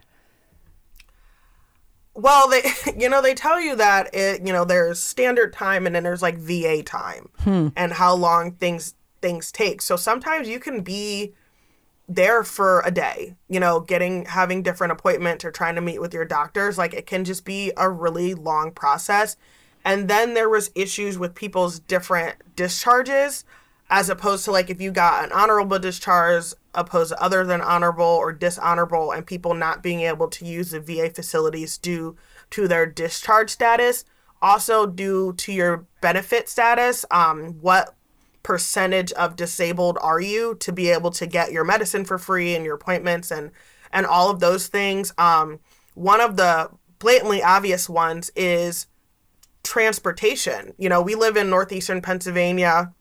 Well, 2.13 2.49
they, 2.49 2.63
you 2.97 3.09
know, 3.09 3.21
they 3.21 3.33
tell 3.33 3.61
you 3.61 3.75
that 3.75 4.13
it, 4.13 4.45
you 4.45 4.51
know, 4.51 4.65
there's 4.65 4.99
standard 4.99 5.53
time 5.53 5.85
and 5.85 5.95
then 5.95 6.03
there's 6.03 6.21
like 6.21 6.37
VA 6.37 6.83
time 6.83 7.29
hmm. 7.39 7.67
and 7.75 7.93
how 7.93 8.15
long 8.15 8.53
things 8.53 8.95
things 9.21 9.51
take. 9.51 9.81
So 9.81 9.95
sometimes 9.95 10.47
you 10.47 10.59
can 10.59 10.81
be 10.81 11.33
there 12.07 12.43
for 12.43 12.81
a 12.85 12.91
day, 12.91 13.35
you 13.49 13.59
know, 13.59 13.81
getting 13.81 14.25
having 14.25 14.63
different 14.63 14.93
appointments 14.93 15.43
or 15.43 15.51
trying 15.51 15.75
to 15.75 15.81
meet 15.81 15.99
with 15.99 16.13
your 16.13 16.25
doctors, 16.25 16.77
like 16.77 16.93
it 16.93 17.05
can 17.05 17.25
just 17.25 17.43
be 17.43 17.71
a 17.75 17.89
really 17.89 18.33
long 18.33 18.71
process. 18.71 19.35
And 19.83 20.09
then 20.09 20.33
there 20.33 20.49
was 20.49 20.71
issues 20.75 21.17
with 21.17 21.35
people's 21.35 21.79
different 21.79 22.55
discharges 22.55 23.43
as 23.89 24.09
opposed 24.09 24.45
to 24.45 24.51
like 24.51 24.69
if 24.69 24.81
you 24.81 24.91
got 24.91 25.23
an 25.23 25.31
honorable 25.31 25.79
discharge 25.79 26.53
opposed 26.73 27.11
to 27.11 27.21
other 27.21 27.43
than 27.43 27.61
honorable 27.61 28.05
or 28.05 28.33
dishonorable 28.33 29.11
and 29.11 29.25
people 29.25 29.53
not 29.53 29.81
being 29.81 30.01
able 30.01 30.27
to 30.27 30.45
use 30.45 30.71
the 30.71 30.79
VA 30.79 31.09
facilities 31.09 31.77
due 31.77 32.15
to 32.49 32.67
their 32.67 32.85
discharge 32.85 33.49
status 33.49 34.05
also 34.41 34.85
due 34.85 35.33
to 35.33 35.51
your 35.51 35.85
benefit 36.01 36.47
status 36.47 37.05
um, 37.11 37.53
what 37.61 37.95
percentage 38.47 39.11
of 39.11 39.35
disabled 39.35 39.97
are 39.99 40.21
you 40.21 40.55
to 40.55 40.71
be 40.71 40.87
able 40.87 41.11
to 41.11 41.27
get 41.27 41.51
your 41.51 41.65
medicine 41.65 42.05
for 42.05 42.17
free 42.17 42.55
and 42.55 42.63
your 42.63 42.75
appointments 42.75 43.29
and 43.29 43.51
and 43.91 44.05
all 44.05 44.29
of 44.29 44.39
those 44.39 44.67
things? 44.67 45.13
Um, 45.17 45.59
one 45.95 46.21
of 46.21 46.37
the 46.37 46.69
blatantly 46.97 47.43
obvious 47.43 47.89
ones 47.89 48.31
is 48.37 48.87
transportation. 49.63 50.73
You 50.77 50.87
know 50.87 51.01
we 51.01 51.13
live 51.13 51.35
in 51.35 51.49
northeastern 51.49 52.01
pennsylvania 52.01 52.93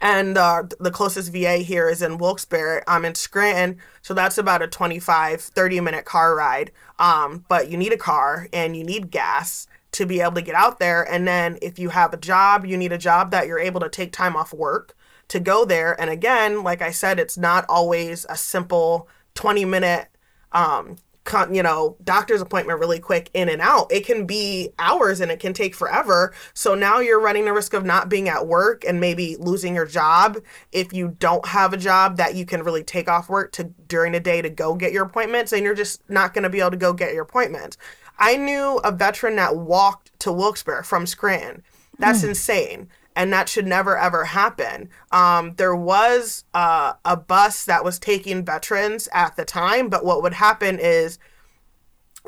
and 0.00 0.38
uh, 0.38 0.62
the 0.78 0.92
closest 0.92 1.32
va 1.32 1.56
here 1.56 1.88
is 1.88 2.00
in 2.00 2.18
wilkes-barre. 2.18 2.84
I'm 2.86 3.04
in 3.04 3.16
scranton 3.16 3.78
so 4.02 4.14
that's 4.14 4.38
about 4.38 4.62
a 4.62 4.68
25 4.68 5.40
30 5.40 5.80
minute 5.80 6.04
car 6.04 6.36
ride. 6.36 6.70
Um, 7.00 7.44
but 7.48 7.72
you 7.72 7.76
need 7.76 7.92
a 7.92 7.98
car 7.98 8.46
and 8.52 8.76
you 8.76 8.84
need 8.84 9.10
gas 9.10 9.66
to 9.94 10.06
be 10.06 10.20
able 10.20 10.32
to 10.32 10.42
get 10.42 10.56
out 10.56 10.80
there. 10.80 11.08
And 11.10 11.26
then 11.26 11.56
if 11.62 11.78
you 11.78 11.90
have 11.90 12.12
a 12.12 12.16
job, 12.16 12.66
you 12.66 12.76
need 12.76 12.92
a 12.92 12.98
job 12.98 13.30
that 13.30 13.46
you're 13.46 13.60
able 13.60 13.80
to 13.80 13.88
take 13.88 14.12
time 14.12 14.36
off 14.36 14.52
work 14.52 14.96
to 15.28 15.38
go 15.38 15.64
there. 15.64 15.98
And 16.00 16.10
again, 16.10 16.64
like 16.64 16.82
I 16.82 16.90
said, 16.90 17.20
it's 17.20 17.38
not 17.38 17.64
always 17.68 18.26
a 18.28 18.36
simple 18.36 19.08
20 19.34 19.64
minute, 19.64 20.08
um, 20.50 20.96
con- 21.22 21.54
you 21.54 21.62
know, 21.62 21.96
doctor's 22.02 22.40
appointment 22.40 22.80
really 22.80 22.98
quick 22.98 23.30
in 23.34 23.48
and 23.48 23.62
out. 23.62 23.90
It 23.92 24.04
can 24.04 24.26
be 24.26 24.70
hours 24.80 25.20
and 25.20 25.30
it 25.30 25.38
can 25.38 25.54
take 25.54 25.76
forever. 25.76 26.34
So 26.54 26.74
now 26.74 26.98
you're 26.98 27.20
running 27.20 27.44
the 27.44 27.52
risk 27.52 27.72
of 27.72 27.84
not 27.84 28.08
being 28.08 28.28
at 28.28 28.48
work 28.48 28.84
and 28.84 29.00
maybe 29.00 29.36
losing 29.38 29.76
your 29.76 29.86
job 29.86 30.38
if 30.72 30.92
you 30.92 31.16
don't 31.20 31.46
have 31.46 31.72
a 31.72 31.78
job 31.78 32.16
that 32.16 32.34
you 32.34 32.44
can 32.44 32.64
really 32.64 32.82
take 32.82 33.08
off 33.08 33.28
work 33.28 33.52
to 33.52 33.64
during 33.86 34.12
the 34.12 34.20
day 34.20 34.42
to 34.42 34.50
go 34.50 34.74
get 34.74 34.92
your 34.92 35.04
appointments 35.04 35.52
and 35.52 35.62
you're 35.62 35.74
just 35.74 36.02
not 36.10 36.34
going 36.34 36.42
to 36.42 36.50
be 36.50 36.58
able 36.58 36.72
to 36.72 36.76
go 36.76 36.92
get 36.92 37.14
your 37.14 37.22
appointments. 37.22 37.78
I 38.18 38.36
knew 38.36 38.80
a 38.84 38.92
veteran 38.92 39.36
that 39.36 39.56
walked 39.56 40.18
to 40.20 40.32
Wilkes-Barre 40.32 40.84
from 40.84 41.06
Scranton. 41.06 41.62
That's 41.98 42.22
mm. 42.22 42.28
insane. 42.28 42.88
And 43.16 43.32
that 43.32 43.48
should 43.48 43.66
never 43.66 43.96
ever 43.96 44.24
happen. 44.24 44.88
Um, 45.12 45.52
there 45.52 45.76
was 45.76 46.44
uh, 46.52 46.94
a 47.04 47.16
bus 47.16 47.64
that 47.64 47.84
was 47.84 47.98
taking 47.98 48.44
veterans 48.44 49.08
at 49.12 49.36
the 49.36 49.44
time, 49.44 49.88
but 49.88 50.04
what 50.04 50.20
would 50.22 50.34
happen 50.34 50.80
is 50.80 51.18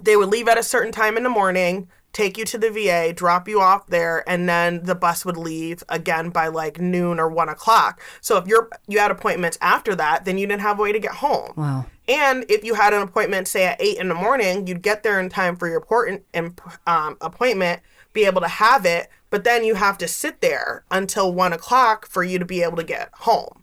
they 0.00 0.16
would 0.16 0.28
leave 0.28 0.46
at 0.46 0.58
a 0.58 0.62
certain 0.62 0.92
time 0.92 1.16
in 1.16 1.24
the 1.24 1.28
morning, 1.28 1.88
take 2.12 2.38
you 2.38 2.44
to 2.44 2.58
the 2.58 2.70
VA, 2.70 3.12
drop 3.12 3.48
you 3.48 3.60
off 3.60 3.88
there, 3.88 4.22
and 4.28 4.48
then 4.48 4.84
the 4.84 4.94
bus 4.94 5.24
would 5.24 5.36
leave 5.36 5.82
again 5.88 6.30
by 6.30 6.46
like 6.46 6.80
noon 6.80 7.18
or 7.18 7.28
one 7.28 7.48
o'clock. 7.48 8.00
So 8.20 8.36
if 8.36 8.46
you're 8.46 8.70
you 8.86 9.00
had 9.00 9.10
appointments 9.10 9.58
after 9.60 9.94
that, 9.96 10.24
then 10.24 10.38
you 10.38 10.46
didn't 10.46 10.62
have 10.62 10.78
a 10.78 10.82
way 10.82 10.92
to 10.92 11.00
get 11.00 11.14
home. 11.14 11.52
Wow. 11.56 11.86
And 12.08 12.44
if 12.48 12.62
you 12.62 12.74
had 12.74 12.94
an 12.94 13.02
appointment, 13.02 13.48
say 13.48 13.64
at 13.64 13.80
eight 13.80 13.98
in 13.98 14.08
the 14.08 14.14
morning, 14.14 14.66
you'd 14.66 14.82
get 14.82 15.02
there 15.02 15.18
in 15.18 15.28
time 15.28 15.56
for 15.56 15.66
your 15.66 15.78
important 15.78 16.24
um, 16.86 17.16
appointment, 17.20 17.82
be 18.12 18.24
able 18.24 18.40
to 18.40 18.48
have 18.48 18.86
it, 18.86 19.08
but 19.30 19.44
then 19.44 19.64
you 19.64 19.74
have 19.74 19.98
to 19.98 20.08
sit 20.08 20.40
there 20.40 20.84
until 20.90 21.32
one 21.32 21.52
o'clock 21.52 22.06
for 22.06 22.22
you 22.22 22.38
to 22.38 22.44
be 22.44 22.62
able 22.62 22.76
to 22.76 22.84
get 22.84 23.10
home. 23.12 23.62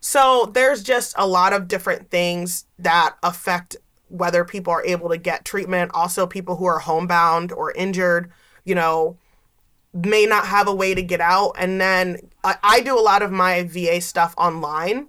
So 0.00 0.50
there's 0.52 0.82
just 0.82 1.14
a 1.16 1.26
lot 1.26 1.52
of 1.52 1.68
different 1.68 2.10
things 2.10 2.66
that 2.78 3.16
affect 3.22 3.76
whether 4.08 4.44
people 4.44 4.72
are 4.72 4.84
able 4.84 5.08
to 5.08 5.16
get 5.16 5.44
treatment. 5.44 5.90
Also, 5.94 6.26
people 6.26 6.56
who 6.56 6.66
are 6.66 6.80
homebound 6.80 7.52
or 7.52 7.72
injured, 7.72 8.30
you 8.64 8.74
know, 8.74 9.16
may 9.94 10.26
not 10.26 10.46
have 10.46 10.68
a 10.68 10.74
way 10.74 10.94
to 10.94 11.02
get 11.02 11.20
out. 11.20 11.52
And 11.56 11.80
then 11.80 12.18
I, 12.42 12.56
I 12.62 12.80
do 12.80 12.98
a 12.98 13.00
lot 13.00 13.22
of 13.22 13.30
my 13.30 13.62
VA 13.62 14.00
stuff 14.00 14.34
online. 14.36 15.08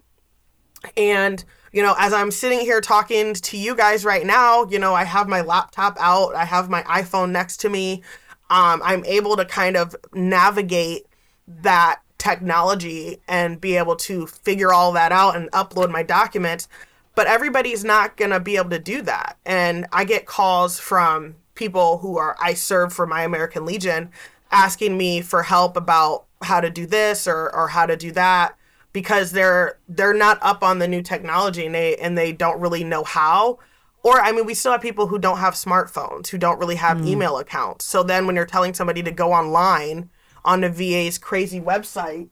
And 0.96 1.44
you 1.76 1.82
know, 1.82 1.94
as 2.00 2.14
I'm 2.14 2.32
sitting 2.32 2.62
here 2.62 2.80
talking 2.80 3.34
to 3.34 3.58
you 3.58 3.76
guys 3.76 4.06
right 4.06 4.26
now, 4.26 4.64
you 4.64 4.80
know, 4.80 4.94
I 4.94 5.04
have 5.04 5.28
my 5.28 5.42
laptop 5.42 5.98
out, 6.00 6.34
I 6.34 6.46
have 6.46 6.70
my 6.70 6.84
iPhone 6.84 7.32
next 7.32 7.58
to 7.58 7.70
me. 7.70 8.02
Um, 8.50 8.82
I'm 8.82 9.04
able 9.04 9.36
to 9.36 9.44
kind 9.44 9.76
of 9.76 9.94
navigate 10.14 11.06
that 11.50 12.00
technology 12.18 13.20
and 13.28 13.60
be 13.60 13.76
able 13.76 13.98
to 13.98 14.26
figure 14.26 14.72
all 14.72 14.94
that 14.94 15.12
out 15.12 15.36
and 15.36 15.52
upload 15.52 15.92
my 15.92 16.02
documents. 16.02 16.70
But 17.14 17.28
everybody's 17.28 17.84
not 17.84 18.16
going 18.16 18.32
to 18.32 18.40
be 18.40 18.56
able 18.56 18.70
to 18.70 18.80
do 18.80 19.02
that. 19.02 19.38
And 19.46 19.86
I 19.92 20.06
get 20.06 20.26
calls 20.26 20.80
from 20.80 21.36
people 21.56 21.98
who 21.98 22.18
are, 22.18 22.38
I 22.42 22.54
serve 22.54 22.94
for 22.94 23.06
my 23.06 23.24
American 23.24 23.66
Legion, 23.66 24.12
asking 24.50 24.98
me 24.98 25.20
for 25.20 25.44
help 25.44 25.76
about 25.76 26.24
how 26.42 26.62
to 26.62 26.70
do 26.70 26.86
this 26.86 27.28
or, 27.28 27.54
or 27.54 27.68
how 27.68 27.86
to 27.86 27.98
do 27.98 28.14
that 28.14 28.56
because 28.96 29.34
they're 29.34 29.78
they're 29.90 30.14
not 30.14 30.40
up 30.42 30.64
on 30.64 30.80
the 30.80 30.88
new 30.88 31.02
technology 31.02 31.66
and 31.66 31.76
they 31.76 31.98
and 31.98 32.18
they 32.18 32.32
don't 32.32 32.62
really 32.62 32.82
know 32.82 33.04
how 33.04 33.60
or 34.04 34.22
I 34.22 34.32
mean, 34.32 34.46
we 34.46 34.54
still 34.54 34.72
have 34.72 34.82
people 34.82 35.08
who 35.08 35.18
don't 35.18 35.40
have 35.40 35.56
smartphones, 35.56 36.28
who 36.28 36.38
don't 36.38 36.60
really 36.60 36.76
have 36.76 37.00
mm. 37.00 37.08
email 37.08 37.40
accounts. 37.40 37.86
So 37.86 38.04
then 38.04 38.28
when 38.28 38.36
you're 38.36 38.46
telling 38.46 38.76
somebody 38.76 39.02
to 39.02 39.10
go 39.12 39.34
online 39.34 40.12
on 40.46 40.62
the 40.62 40.70
VA's 40.70 41.18
crazy 41.18 41.60
website 41.60 42.30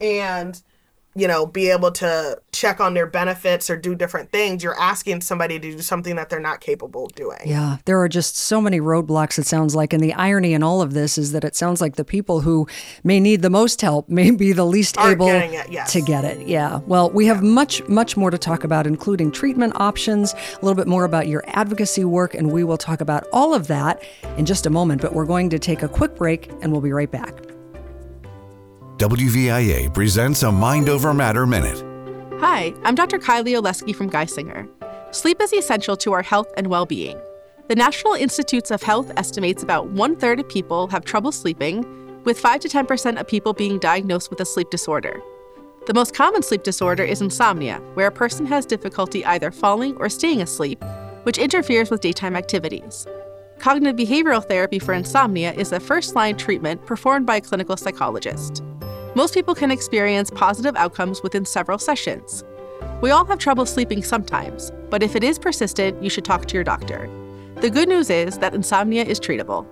and 0.00 0.60
you 1.14 1.28
know, 1.28 1.44
be 1.44 1.68
able 1.68 1.90
to 1.92 2.40
check 2.52 2.80
on 2.80 2.94
their 2.94 3.06
benefits 3.06 3.68
or 3.68 3.76
do 3.76 3.94
different 3.94 4.30
things, 4.30 4.62
you're 4.62 4.78
asking 4.80 5.20
somebody 5.20 5.58
to 5.58 5.72
do 5.72 5.82
something 5.82 6.16
that 6.16 6.30
they're 6.30 6.40
not 6.40 6.60
capable 6.60 7.06
of 7.06 7.14
doing. 7.14 7.38
Yeah, 7.44 7.78
there 7.84 8.00
are 8.00 8.08
just 8.08 8.36
so 8.36 8.60
many 8.60 8.80
roadblocks, 8.80 9.38
it 9.38 9.46
sounds 9.46 9.74
like. 9.74 9.92
And 9.92 10.02
the 10.02 10.14
irony 10.14 10.54
in 10.54 10.62
all 10.62 10.80
of 10.80 10.94
this 10.94 11.18
is 11.18 11.32
that 11.32 11.44
it 11.44 11.54
sounds 11.54 11.80
like 11.80 11.96
the 11.96 12.04
people 12.04 12.40
who 12.40 12.66
may 13.04 13.20
need 13.20 13.42
the 13.42 13.50
most 13.50 13.80
help 13.82 14.08
may 14.08 14.30
be 14.30 14.52
the 14.52 14.64
least 14.64 14.96
Aren't 14.96 15.12
able 15.12 15.28
it, 15.28 15.70
yes. 15.70 15.92
to 15.92 16.00
get 16.00 16.24
it. 16.24 16.46
Yeah. 16.46 16.78
Well, 16.86 17.10
we 17.10 17.26
have 17.26 17.42
yeah. 17.42 17.50
much, 17.50 17.86
much 17.88 18.16
more 18.16 18.30
to 18.30 18.38
talk 18.38 18.64
about, 18.64 18.86
including 18.86 19.32
treatment 19.32 19.74
options, 19.76 20.32
a 20.32 20.64
little 20.64 20.74
bit 20.76 20.86
more 20.86 21.04
about 21.04 21.28
your 21.28 21.44
advocacy 21.48 22.04
work, 22.04 22.34
and 22.34 22.50
we 22.50 22.64
will 22.64 22.78
talk 22.78 23.02
about 23.02 23.26
all 23.32 23.54
of 23.54 23.66
that 23.66 24.02
in 24.38 24.46
just 24.46 24.64
a 24.64 24.70
moment. 24.70 25.02
But 25.02 25.12
we're 25.12 25.26
going 25.26 25.50
to 25.50 25.58
take 25.58 25.82
a 25.82 25.88
quick 25.88 26.16
break, 26.16 26.50
and 26.62 26.72
we'll 26.72 26.80
be 26.80 26.92
right 26.92 27.10
back. 27.10 27.51
WVIA 29.02 29.92
presents 29.92 30.44
a 30.44 30.52
Mind 30.52 30.88
Over 30.88 31.12
Matter 31.12 31.44
Minute. 31.44 31.82
Hi, 32.38 32.72
I'm 32.84 32.94
Dr. 32.94 33.18
Kylie 33.18 33.60
Oleski 33.60 33.92
from 33.92 34.08
Geisinger. 34.08 34.68
Sleep 35.12 35.42
is 35.42 35.52
essential 35.52 35.96
to 35.96 36.12
our 36.12 36.22
health 36.22 36.46
and 36.56 36.68
well 36.68 36.86
being. 36.86 37.20
The 37.66 37.74
National 37.74 38.14
Institutes 38.14 38.70
of 38.70 38.80
Health 38.80 39.10
estimates 39.16 39.64
about 39.64 39.88
one 39.88 40.14
third 40.14 40.38
of 40.38 40.48
people 40.48 40.86
have 40.86 41.04
trouble 41.04 41.32
sleeping, 41.32 41.84
with 42.22 42.38
5 42.38 42.60
to 42.60 42.68
10% 42.68 43.18
of 43.18 43.26
people 43.26 43.52
being 43.52 43.80
diagnosed 43.80 44.30
with 44.30 44.40
a 44.40 44.44
sleep 44.44 44.70
disorder. 44.70 45.20
The 45.88 45.94
most 45.94 46.14
common 46.14 46.44
sleep 46.44 46.62
disorder 46.62 47.02
is 47.02 47.20
insomnia, 47.20 47.78
where 47.94 48.06
a 48.06 48.12
person 48.12 48.46
has 48.46 48.64
difficulty 48.64 49.24
either 49.24 49.50
falling 49.50 49.96
or 49.96 50.08
staying 50.10 50.42
asleep, 50.42 50.80
which 51.24 51.38
interferes 51.38 51.90
with 51.90 52.02
daytime 52.02 52.36
activities. 52.36 53.08
Cognitive 53.58 53.96
behavioral 53.96 54.46
therapy 54.46 54.78
for 54.78 54.94
insomnia 54.94 55.52
is 55.54 55.70
the 55.70 55.80
first 55.80 56.14
line 56.14 56.36
treatment 56.36 56.86
performed 56.86 57.26
by 57.26 57.36
a 57.36 57.40
clinical 57.40 57.76
psychologist. 57.76 58.62
Most 59.14 59.34
people 59.34 59.54
can 59.54 59.70
experience 59.70 60.30
positive 60.30 60.74
outcomes 60.76 61.22
within 61.22 61.44
several 61.44 61.78
sessions. 61.78 62.44
We 63.02 63.10
all 63.10 63.24
have 63.26 63.38
trouble 63.38 63.66
sleeping 63.66 64.02
sometimes, 64.02 64.72
but 64.88 65.02
if 65.02 65.14
it 65.14 65.22
is 65.22 65.38
persistent, 65.38 66.02
you 66.02 66.08
should 66.08 66.24
talk 66.24 66.46
to 66.46 66.54
your 66.54 66.64
doctor. 66.64 67.10
The 67.56 67.68
good 67.68 67.88
news 67.88 68.08
is 68.08 68.38
that 68.38 68.54
insomnia 68.54 69.04
is 69.04 69.20
treatable. 69.20 69.66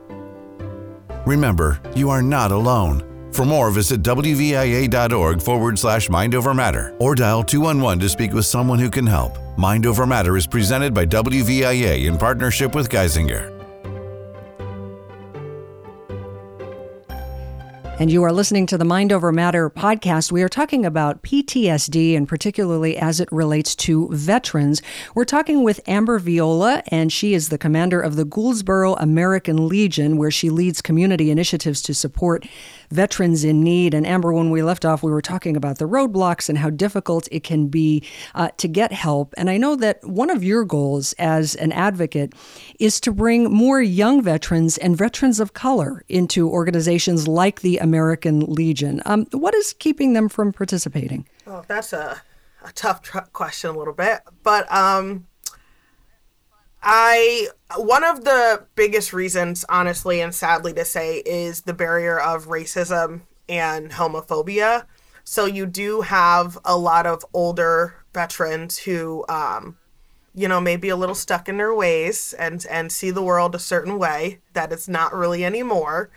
Remember, 1.26 1.80
you 1.96 2.10
are 2.10 2.22
not 2.22 2.52
alone. 2.52 3.06
For 3.32 3.44
more, 3.44 3.70
visit 3.70 4.02
WVIA.org 4.02 5.40
forward 5.40 5.78
slash 5.78 6.10
Mind 6.10 6.34
Over 6.34 6.52
Matter 6.52 6.94
or 6.98 7.14
dial 7.14 7.42
211 7.42 8.00
to 8.00 8.08
speak 8.08 8.32
with 8.32 8.44
someone 8.44 8.78
who 8.78 8.90
can 8.90 9.06
help. 9.06 9.38
Mind 9.56 9.86
Over 9.86 10.06
Matter 10.06 10.36
is 10.36 10.46
presented 10.46 10.92
by 10.92 11.06
WVIA 11.06 12.04
in 12.06 12.18
partnership 12.18 12.74
with 12.74 12.90
Geisinger. 12.90 13.59
And 18.00 18.10
you 18.10 18.22
are 18.22 18.32
listening 18.32 18.64
to 18.64 18.78
the 18.78 18.84
Mind 18.86 19.12
Over 19.12 19.30
Matter 19.30 19.68
podcast. 19.68 20.32
We 20.32 20.42
are 20.42 20.48
talking 20.48 20.86
about 20.86 21.22
PTSD 21.22 22.16
and 22.16 22.26
particularly 22.26 22.96
as 22.96 23.20
it 23.20 23.30
relates 23.30 23.76
to 23.76 24.08
veterans. 24.10 24.80
We're 25.14 25.26
talking 25.26 25.62
with 25.62 25.86
Amber 25.86 26.18
Viola, 26.18 26.82
and 26.86 27.12
she 27.12 27.34
is 27.34 27.50
the 27.50 27.58
commander 27.58 28.00
of 28.00 28.16
the 28.16 28.24
Gouldsboro 28.24 28.96
American 28.98 29.68
Legion, 29.68 30.16
where 30.16 30.30
she 30.30 30.48
leads 30.48 30.80
community 30.80 31.30
initiatives 31.30 31.82
to 31.82 31.92
support 31.92 32.46
veterans 32.90 33.44
in 33.44 33.62
need. 33.62 33.94
And 33.94 34.06
Amber, 34.06 34.32
when 34.32 34.50
we 34.50 34.62
left 34.62 34.84
off, 34.84 35.02
we 35.02 35.10
were 35.10 35.22
talking 35.22 35.56
about 35.56 35.78
the 35.78 35.86
roadblocks 35.86 36.48
and 36.48 36.58
how 36.58 36.70
difficult 36.70 37.28
it 37.30 37.44
can 37.44 37.68
be 37.68 38.02
uh, 38.34 38.48
to 38.56 38.68
get 38.68 38.92
help. 38.92 39.34
And 39.36 39.48
I 39.48 39.56
know 39.56 39.76
that 39.76 40.04
one 40.04 40.30
of 40.30 40.42
your 40.42 40.64
goals 40.64 41.12
as 41.14 41.54
an 41.56 41.72
advocate 41.72 42.34
is 42.78 43.00
to 43.00 43.12
bring 43.12 43.44
more 43.52 43.80
young 43.80 44.22
veterans 44.22 44.78
and 44.78 44.96
veterans 44.96 45.40
of 45.40 45.54
color 45.54 46.04
into 46.08 46.48
organizations 46.48 47.28
like 47.28 47.60
the 47.60 47.78
American 47.78 48.40
Legion. 48.40 49.02
Um, 49.04 49.26
what 49.32 49.54
is 49.54 49.72
keeping 49.74 50.12
them 50.12 50.28
from 50.28 50.52
participating? 50.52 51.26
Oh, 51.46 51.64
that's 51.68 51.92
a, 51.92 52.20
a 52.64 52.72
tough 52.72 53.02
tr- 53.02 53.18
question, 53.32 53.70
a 53.70 53.78
little 53.78 53.94
bit. 53.94 54.20
But 54.42 54.70
um, 54.72 55.26
I 56.82 57.48
one 57.76 58.04
of 58.04 58.24
the 58.24 58.66
biggest 58.74 59.12
reasons, 59.12 59.64
honestly 59.68 60.20
and 60.20 60.34
sadly 60.34 60.72
to 60.74 60.84
say, 60.84 61.18
is 61.18 61.62
the 61.62 61.74
barrier 61.74 62.18
of 62.18 62.46
racism 62.46 63.22
and 63.48 63.92
homophobia. 63.92 64.86
So 65.24 65.44
you 65.44 65.66
do 65.66 66.00
have 66.00 66.58
a 66.64 66.76
lot 66.76 67.06
of 67.06 67.24
older 67.32 67.96
veterans 68.12 68.78
who, 68.78 69.24
um, 69.28 69.76
you 70.34 70.48
know, 70.48 70.60
may 70.60 70.76
be 70.76 70.88
a 70.88 70.96
little 70.96 71.14
stuck 71.14 71.48
in 71.48 71.58
their 71.58 71.74
ways 71.74 72.32
and 72.38 72.64
and 72.70 72.90
see 72.90 73.10
the 73.10 73.22
world 73.22 73.54
a 73.54 73.58
certain 73.58 73.98
way 73.98 74.38
that 74.54 74.72
it's 74.72 74.88
not 74.88 75.14
really 75.14 75.44
anymore. 75.44 76.10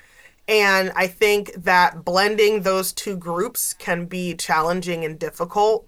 And 0.48 0.92
I 0.96 1.08
think 1.08 1.54
that 1.56 2.04
blending 2.04 2.62
those 2.62 2.92
two 2.92 3.16
groups 3.16 3.74
can 3.74 4.06
be 4.06 4.34
challenging 4.34 5.06
and 5.06 5.18
difficult 5.18 5.88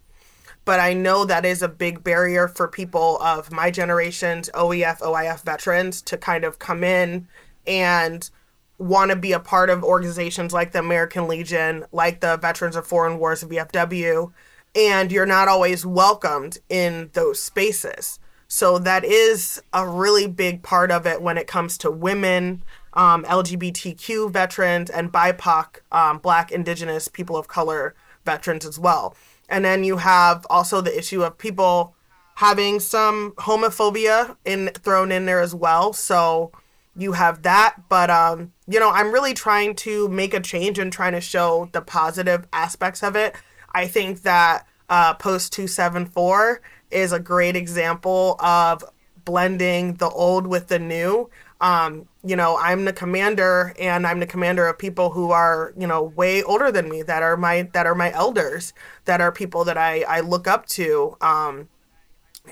but 0.65 0.79
I 0.79 0.93
know 0.93 1.25
that 1.25 1.45
is 1.45 1.61
a 1.61 1.69
big 1.69 2.03
barrier 2.03 2.47
for 2.47 2.67
people 2.67 3.21
of 3.21 3.51
my 3.51 3.69
generation's 3.69 4.49
OEF, 4.55 4.99
OIF 4.99 5.43
veterans 5.43 6.01
to 6.03 6.17
kind 6.17 6.43
of 6.43 6.59
come 6.59 6.83
in 6.83 7.27
and 7.67 8.29
want 8.77 9.11
to 9.11 9.15
be 9.15 9.31
a 9.31 9.39
part 9.39 9.69
of 9.69 9.83
organizations 9.83 10.51
like 10.51 10.71
the 10.71 10.79
American 10.79 11.27
Legion, 11.27 11.85
like 11.91 12.19
the 12.19 12.37
Veterans 12.37 12.75
of 12.75 12.85
Foreign 12.85 13.19
Wars, 13.19 13.43
VFW, 13.43 14.33
and 14.75 15.11
you're 15.11 15.25
not 15.25 15.47
always 15.47 15.85
welcomed 15.85 16.57
in 16.67 17.09
those 17.13 17.39
spaces. 17.39 18.19
So 18.47 18.77
that 18.79 19.05
is 19.05 19.61
a 19.71 19.87
really 19.87 20.27
big 20.27 20.61
part 20.61 20.91
of 20.91 21.07
it 21.07 21.21
when 21.21 21.37
it 21.37 21.47
comes 21.47 21.77
to 21.79 21.91
women, 21.91 22.63
um, 22.93 23.23
LGBTQ 23.25 24.31
veterans, 24.31 24.89
and 24.89 25.11
BIPOC, 25.11 25.77
um, 25.91 26.17
Black, 26.19 26.51
Indigenous, 26.51 27.07
people 27.07 27.37
of 27.37 27.47
color 27.47 27.95
veterans 28.25 28.65
as 28.65 28.77
well. 28.77 29.15
And 29.49 29.63
then 29.63 29.83
you 29.83 29.97
have 29.97 30.45
also 30.49 30.81
the 30.81 30.97
issue 30.97 31.23
of 31.23 31.37
people 31.37 31.95
having 32.35 32.79
some 32.79 33.31
homophobia 33.37 34.35
in 34.45 34.67
thrown 34.69 35.11
in 35.11 35.25
there 35.25 35.41
as 35.41 35.55
well. 35.55 35.93
So 35.93 36.51
you 36.95 37.13
have 37.13 37.43
that, 37.43 37.75
but 37.89 38.09
um, 38.09 38.53
you 38.67 38.79
know, 38.79 38.89
I'm 38.89 39.11
really 39.11 39.33
trying 39.33 39.75
to 39.75 40.07
make 40.09 40.33
a 40.33 40.39
change 40.39 40.79
and 40.79 40.91
trying 40.91 41.13
to 41.13 41.21
show 41.21 41.69
the 41.73 41.81
positive 41.81 42.47
aspects 42.53 43.03
of 43.03 43.15
it. 43.15 43.35
I 43.73 43.87
think 43.87 44.21
that 44.23 44.65
uh, 44.89 45.13
Post 45.15 45.53
274 45.53 46.61
is 46.91 47.11
a 47.11 47.19
great 47.19 47.55
example 47.55 48.35
of 48.39 48.83
blending 49.25 49.95
the 49.95 50.09
old 50.09 50.47
with 50.47 50.67
the 50.67 50.79
new 50.79 51.29
um, 51.59 52.07
you 52.25 52.35
know, 52.35 52.57
I'm 52.57 52.85
the 52.85 52.93
commander 52.93 53.73
and 53.79 54.07
I'm 54.07 54.19
the 54.19 54.25
commander 54.25 54.67
of 54.67 54.77
people 54.77 55.11
who 55.11 55.31
are, 55.31 55.73
you 55.77 55.85
know, 55.85 56.03
way 56.03 56.41
older 56.43 56.71
than 56.71 56.89
me 56.89 57.03
that 57.03 57.21
are 57.21 57.37
my 57.37 57.69
that 57.73 57.85
are 57.85 57.95
my 57.95 58.11
elders, 58.11 58.73
that 59.05 59.21
are 59.21 59.31
people 59.31 59.63
that 59.65 59.77
I, 59.77 60.01
I 60.01 60.19
look 60.21 60.47
up 60.47 60.65
to 60.67 61.17
um, 61.21 61.69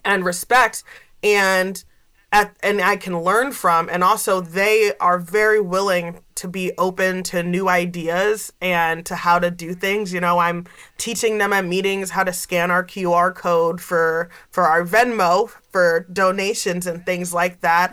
and 0.06 0.24
respect. 0.24 0.84
And 1.24 1.84
at, 2.34 2.58
and 2.64 2.82
I 2.82 2.98
can 2.98 3.22
learn 3.22 3.52
from. 3.52 3.88
And 3.90 4.04
also, 4.04 4.42
they 4.42 4.94
are 5.00 5.20
very 5.20 5.62
willing 5.62 6.20
to 6.36 6.48
be 6.48 6.74
open 6.80 7.22
to 7.24 7.44
new 7.44 7.70
ideas 7.70 8.52
and 8.60 9.06
to 9.06 9.16
how 9.16 9.38
to 9.40 9.52
do 9.52 9.74
things. 9.74 10.12
You 10.12 10.20
know, 10.20 10.40
I'm 10.40 10.66
teaching 10.98 11.38
them 11.38 11.54
at 11.54 11.64
meetings 11.64 12.10
how 12.10 12.24
to 12.24 12.34
scan 12.34 12.72
our 12.72 12.84
QR 12.84 13.34
code 13.34 13.80
for 13.80 14.30
for 14.50 14.64
our 14.64 14.84
Venmo 14.84 15.50
for 15.72 16.08
donations 16.12 16.88
and 16.88 17.06
things 17.06 17.34
like 17.34 17.62
that. 17.62 17.92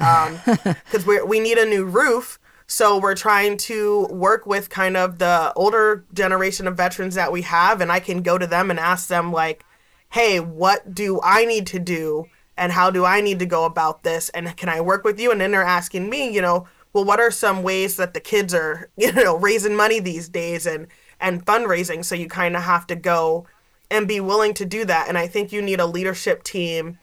Because 0.65 1.05
um, 1.05 1.07
we 1.07 1.23
we 1.23 1.39
need 1.39 1.59
a 1.59 1.67
new 1.67 1.85
roof. 1.85 2.39
So 2.67 2.99
we're 2.99 3.17
trying 3.17 3.57
to 3.59 4.07
work 4.07 4.47
with 4.47 4.71
kind 4.71 4.97
of 4.97 5.19
the 5.19 5.53
older 5.55 6.05
generation 6.15 6.67
of 6.69 6.77
veterans 6.77 7.17
that 7.17 7.33
we 7.33 7.43
have, 7.43 7.81
and 7.81 7.91
I 7.93 7.99
can 8.01 8.23
go 8.23 8.39
to 8.39 8.47
them 8.47 8.71
and 8.71 8.81
ask 8.81 9.09
them 9.09 9.33
like, 9.33 9.65
"Hey, 10.11 10.41
what 10.41 10.95
do 10.95 11.21
I 11.23 11.45
need 11.45 11.67
to 11.69 11.79
do?" 11.79 12.27
And 12.61 12.73
how 12.73 12.91
do 12.91 13.07
I 13.07 13.23
need 13.23 13.39
to 13.39 13.47
go 13.47 13.65
about 13.65 14.03
this 14.03 14.29
and 14.29 14.55
can 14.55 14.69
I 14.69 14.83
work 14.83 15.03
with 15.03 15.19
you? 15.19 15.33
And 15.33 15.41
then 15.41 15.51
they're 15.51 15.63
asking 15.63 16.11
me, 16.11 16.31
you 16.31 16.43
know, 16.43 16.69
well, 16.93 17.07
what 17.07 17.19
are 17.19 17.31
some 17.31 17.63
ways 17.63 17.97
that 17.97 18.13
the 18.13 18.21
kids 18.21 18.53
are, 18.53 18.91
you 18.97 19.13
know, 19.13 19.37
raising 19.39 19.75
money 19.75 19.99
these 19.99 20.29
days 20.29 20.67
and 20.67 20.87
and 21.19 21.45
fundraising? 21.47 22.05
So 22.05 22.15
you 22.15 22.29
kind 22.29 22.55
of 22.55 22.63
have 22.63 22.87
to 22.89 22.95
go 22.95 23.47
and 23.91 24.07
be 24.07 24.21
willing 24.21 24.53
to 24.55 24.67
do 24.67 24.85
that. 24.85 25.09
And 25.09 25.17
I 25.17 25.27
think 25.27 25.53
you 25.53 25.63
need 25.63 25.81
a 25.81 25.87
leadership 25.87 26.43
team 26.43 26.99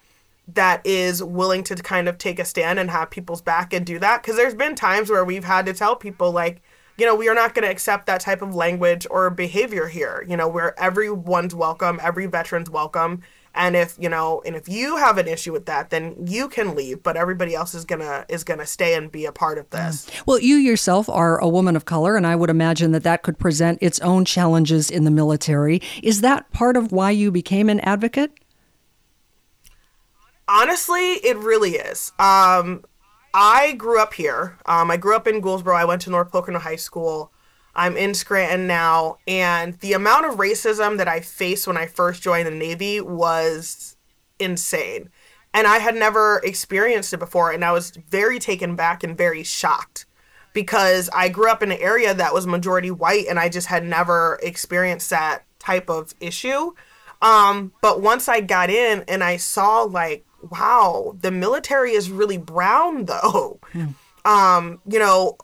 that 0.48 0.86
is 0.86 1.24
willing 1.24 1.64
to 1.66 1.76
kind 1.76 2.08
of 2.08 2.20
take 2.20 2.38
a 2.38 2.46
stand 2.46 2.78
and 2.78 2.92
have 2.92 3.10
people's 3.10 3.42
back 3.42 3.74
and 3.74 3.84
do 3.84 3.98
that. 3.98 4.22
Because 4.22 4.38
there's 4.38 4.54
been 4.54 4.76
times 4.76 5.10
where 5.10 5.26
we've 5.26 5.44
had 5.44 5.66
to 5.66 5.74
tell 5.74 5.96
people 5.96 6.32
like, 6.32 6.62
you 7.00 7.06
know, 7.06 7.16
we 7.16 7.30
are 7.30 7.36
not 7.36 7.56
going 7.56 7.66
to 7.66 7.72
accept 7.72 8.06
that 8.06 8.22
type 8.22 8.44
of 8.44 8.54
language 8.54 9.08
or 9.10 9.32
behavior 9.32 9.88
here. 9.88 10.24
You 10.28 10.38
know, 10.38 10.48
where 10.48 10.80
everyone's 10.80 11.56
welcome, 11.56 12.00
every 12.02 12.28
veteran's 12.28 12.70
welcome, 12.70 13.24
and 13.58 13.76
if 13.76 13.98
you 14.00 14.08
know 14.08 14.42
and 14.46 14.56
if 14.56 14.70
you 14.70 14.96
have 14.98 15.18
an 15.18 15.28
issue 15.28 15.52
with 15.52 15.66
that 15.66 15.90
then 15.90 16.16
you 16.26 16.48
can 16.48 16.76
leave 16.76 17.04
but 17.04 17.18
everybody 17.18 17.54
else 17.54 17.74
is 17.74 17.84
gonna 17.84 18.26
is 18.30 18.44
gonna 18.44 18.66
stay 18.66 18.94
and 18.94 19.12
be 19.12 19.26
a 19.26 19.32
part 19.32 19.58
of 19.58 19.70
this 19.72 20.10
well 20.26 20.40
you 20.40 20.56
yourself 20.56 21.10
are 21.10 21.38
a 21.40 21.48
woman 21.50 21.76
of 21.76 21.86
color 21.86 22.16
and 22.16 22.26
i 22.26 22.36
would 22.36 22.50
imagine 22.50 22.92
that 22.92 23.04
that 23.04 23.24
could 23.24 23.38
present 23.38 23.78
its 23.82 24.00
own 24.00 24.24
challenges 24.24 24.90
in 24.90 25.04
the 25.04 25.12
military 25.12 25.82
is 26.02 26.22
that 26.22 26.50
part 26.52 26.78
of 26.78 26.92
why 26.92 27.12
you 27.12 27.32
became 27.32 27.70
an 27.70 27.80
advocate 27.82 28.32
Honestly, 30.48 31.14
it 31.16 31.38
really 31.38 31.72
is. 31.72 32.14
Um, 32.20 32.86
I 33.34 33.74
grew 33.74 34.00
up 34.00 34.14
here. 34.14 34.58
Um, 34.66 34.90
I 34.90 34.98
grew 34.98 35.16
up 35.16 35.28
in 35.28 35.42
Gouldsboro. 35.42 35.76
I 35.76 35.86
went 35.86 36.02
to 36.04 36.10
North 36.10 36.32
Pocono 36.32 36.60
High 36.60 36.78
School. 36.78 37.32
I'm 37.78 37.96
in 37.96 38.14
Scranton 38.14 38.66
now, 38.68 39.20
and 39.28 39.80
the 39.80 39.94
amount 39.94 40.26
of 40.26 40.36
racism 40.36 40.98
that 40.98 41.08
I 41.08 41.22
faced 41.22 41.68
when 41.68 41.78
I 41.78 41.86
first 41.86 42.24
joined 42.24 42.48
the 42.48 42.52
Navy 42.52 43.00
was 43.00 43.96
insane. 44.40 45.10
And 45.54 45.68
I 45.68 45.78
had 45.78 45.96
never 45.96 46.42
experienced 46.44 47.14
it 47.14 47.20
before, 47.20 47.52
and 47.52 47.64
I 47.64 47.72
was 47.72 47.92
very 47.92 48.40
taken 48.40 48.76
back 48.76 49.04
and 49.04 49.16
very 49.16 49.44
shocked 49.44 50.06
because 50.54 51.08
I 51.14 51.30
grew 51.30 51.52
up 51.52 51.62
in 51.62 51.72
an 51.72 51.78
area 51.80 52.14
that 52.14 52.34
was 52.34 52.48
majority 52.48 52.92
white, 52.92 53.28
and 53.28 53.40
I 53.40 53.48
just 53.48 53.68
had 53.68 53.86
never 53.86 54.40
experienced 54.42 55.12
that 55.12 55.44
type 55.60 55.90
of 55.90 56.16
issue. 56.20 56.74
Um, 57.22 57.74
but 57.82 58.02
once 58.02 58.28
I 58.28 58.42
got 58.42 58.70
in 58.70 59.04
and 59.08 59.24
I 59.24 59.38
saw 59.38 59.84
like 59.84 60.26
wow, 60.52 61.16
the 61.20 61.32
military 61.32 61.94
is 61.94 62.10
really 62.10 62.38
brown 62.38 63.06
though. 63.06 63.60
Hmm. 63.72 63.88
Um, 64.26 64.82
you 64.88 65.00
know, 65.00 65.38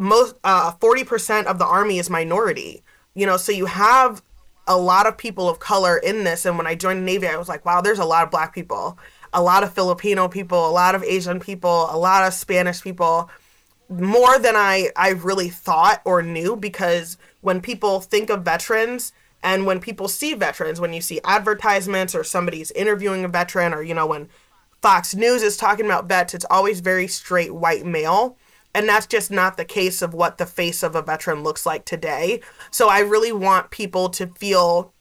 most 0.00 0.34
uh 0.44 0.72
40% 0.72 1.44
of 1.44 1.58
the 1.58 1.66
army 1.66 1.98
is 1.98 2.10
minority. 2.10 2.82
You 3.14 3.26
know, 3.26 3.36
so 3.36 3.52
you 3.52 3.66
have 3.66 4.22
a 4.66 4.76
lot 4.76 5.06
of 5.06 5.18
people 5.18 5.48
of 5.48 5.58
color 5.58 5.98
in 5.98 6.24
this 6.24 6.44
and 6.44 6.56
when 6.56 6.66
I 6.66 6.74
joined 6.74 7.00
the 7.00 7.04
Navy 7.04 7.26
I 7.28 7.36
was 7.36 7.48
like, 7.48 7.64
wow, 7.64 7.80
there's 7.80 7.98
a 7.98 8.04
lot 8.04 8.24
of 8.24 8.30
black 8.30 8.54
people, 8.54 8.98
a 9.32 9.42
lot 9.42 9.62
of 9.62 9.72
Filipino 9.72 10.28
people, 10.28 10.68
a 10.68 10.70
lot 10.70 10.94
of 10.94 11.04
Asian 11.04 11.40
people, 11.40 11.88
a 11.90 11.98
lot 11.98 12.26
of 12.26 12.34
Spanish 12.34 12.82
people, 12.82 13.30
more 13.88 14.38
than 14.38 14.56
I 14.56 14.90
I 14.96 15.10
really 15.10 15.48
thought 15.48 16.00
or 16.04 16.22
knew 16.22 16.56
because 16.56 17.18
when 17.40 17.60
people 17.60 18.00
think 18.00 18.30
of 18.30 18.44
veterans, 18.44 19.12
and 19.42 19.66
when 19.66 19.80
people 19.80 20.08
see 20.08 20.34
veterans, 20.34 20.80
when 20.80 20.92
you 20.92 21.00
see 21.00 21.20
advertisements 21.24 22.14
or 22.14 22.24
somebody's 22.24 22.70
interviewing 22.72 23.24
a 23.24 23.28
veteran, 23.28 23.72
or, 23.72 23.82
you 23.82 23.94
know, 23.94 24.06
when 24.06 24.28
Fox 24.82 25.14
News 25.14 25.42
is 25.42 25.56
talking 25.56 25.86
about 25.86 26.06
vets, 26.06 26.34
it's 26.34 26.46
always 26.50 26.80
very 26.80 27.06
straight 27.06 27.54
white 27.54 27.86
male. 27.86 28.36
And 28.74 28.88
that's 28.88 29.06
just 29.06 29.30
not 29.30 29.56
the 29.56 29.64
case 29.64 30.00
of 30.00 30.14
what 30.14 30.38
the 30.38 30.46
face 30.46 30.82
of 30.82 30.94
a 30.94 31.02
veteran 31.02 31.42
looks 31.42 31.66
like 31.66 31.84
today. 31.84 32.40
So 32.70 32.88
I 32.88 33.00
really 33.00 33.32
want 33.32 33.70
people 33.70 34.08
to 34.10 34.28
feel 34.28 34.92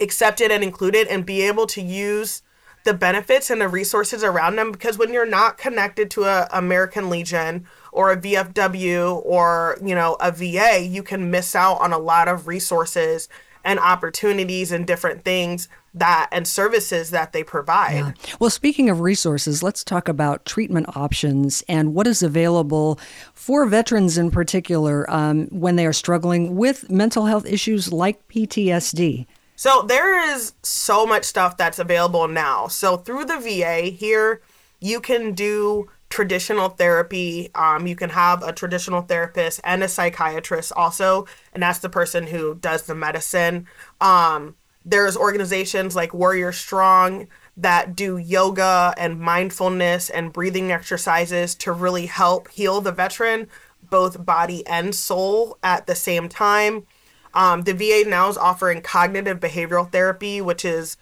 accepted 0.00 0.50
and 0.50 0.62
included 0.62 1.08
and 1.08 1.26
be 1.26 1.42
able 1.42 1.66
to 1.68 1.82
use 1.82 2.42
the 2.84 2.94
benefits 2.94 3.50
and 3.50 3.60
the 3.60 3.68
resources 3.68 4.22
around 4.22 4.56
them 4.56 4.70
because 4.70 4.98
when 4.98 5.12
you're 5.12 5.26
not 5.26 5.56
connected 5.56 6.10
to 6.10 6.24
a 6.24 6.46
American 6.52 7.08
Legion 7.08 7.66
or 7.92 8.12
a 8.12 8.16
VFW 8.16 9.24
or, 9.24 9.78
you 9.82 9.94
know, 9.94 10.16
a 10.20 10.30
VA, 10.30 10.86
you 10.86 11.02
can 11.02 11.30
miss 11.30 11.54
out 11.54 11.76
on 11.76 11.92
a 11.92 11.98
lot 11.98 12.28
of 12.28 12.46
resources 12.46 13.28
and 13.64 13.78
opportunities 13.78 14.70
and 14.70 14.86
different 14.86 15.24
things 15.24 15.68
that 15.94 16.28
and 16.32 16.46
services 16.46 17.10
that 17.10 17.32
they 17.32 17.44
provide. 17.44 17.94
Yeah. 17.94 18.12
Well, 18.40 18.50
speaking 18.50 18.90
of 18.90 19.00
resources, 19.00 19.62
let's 19.62 19.84
talk 19.84 20.08
about 20.08 20.44
treatment 20.44 20.96
options 20.96 21.62
and 21.68 21.94
what 21.94 22.06
is 22.06 22.22
available 22.22 22.98
for 23.32 23.64
veterans 23.66 24.18
in 24.18 24.30
particular 24.30 25.08
um, 25.10 25.46
when 25.46 25.76
they 25.76 25.86
are 25.86 25.92
struggling 25.92 26.56
with 26.56 26.90
mental 26.90 27.26
health 27.26 27.46
issues 27.46 27.92
like 27.92 28.26
PTSD. 28.28 29.26
So 29.56 29.82
there 29.82 30.34
is 30.34 30.54
so 30.62 31.06
much 31.06 31.24
stuff 31.24 31.56
that's 31.56 31.78
available 31.78 32.26
now. 32.26 32.66
So 32.66 32.96
through 32.96 33.26
the 33.26 33.38
VA 33.38 33.82
here, 33.82 34.42
you 34.80 35.00
can 35.00 35.32
do 35.32 35.88
traditional 36.14 36.68
therapy. 36.68 37.50
Um, 37.56 37.88
you 37.88 37.96
can 37.96 38.10
have 38.10 38.44
a 38.44 38.52
traditional 38.52 39.02
therapist 39.02 39.60
and 39.64 39.82
a 39.82 39.88
psychiatrist 39.88 40.72
also, 40.76 41.26
and 41.52 41.60
that's 41.60 41.80
the 41.80 41.88
person 41.88 42.28
who 42.28 42.54
does 42.54 42.82
the 42.82 42.94
medicine. 42.94 43.66
Um, 44.00 44.54
there's 44.84 45.16
organizations 45.16 45.96
like 45.96 46.14
Warrior 46.14 46.52
Strong 46.52 47.26
that 47.56 47.96
do 47.96 48.16
yoga 48.16 48.94
and 48.96 49.18
mindfulness 49.18 50.08
and 50.08 50.32
breathing 50.32 50.70
exercises 50.70 51.56
to 51.56 51.72
really 51.72 52.06
help 52.06 52.48
heal 52.52 52.80
the 52.80 52.92
veteran, 52.92 53.48
both 53.82 54.24
body 54.24 54.64
and 54.68 54.94
soul 54.94 55.58
at 55.64 55.88
the 55.88 55.96
same 55.96 56.28
time. 56.28 56.86
Um, 57.34 57.62
the 57.62 57.74
VA 57.74 58.08
now 58.08 58.28
is 58.28 58.38
offering 58.38 58.82
cognitive 58.82 59.40
behavioral 59.40 59.90
therapy, 59.90 60.40
which 60.40 60.64
is 60.64 60.96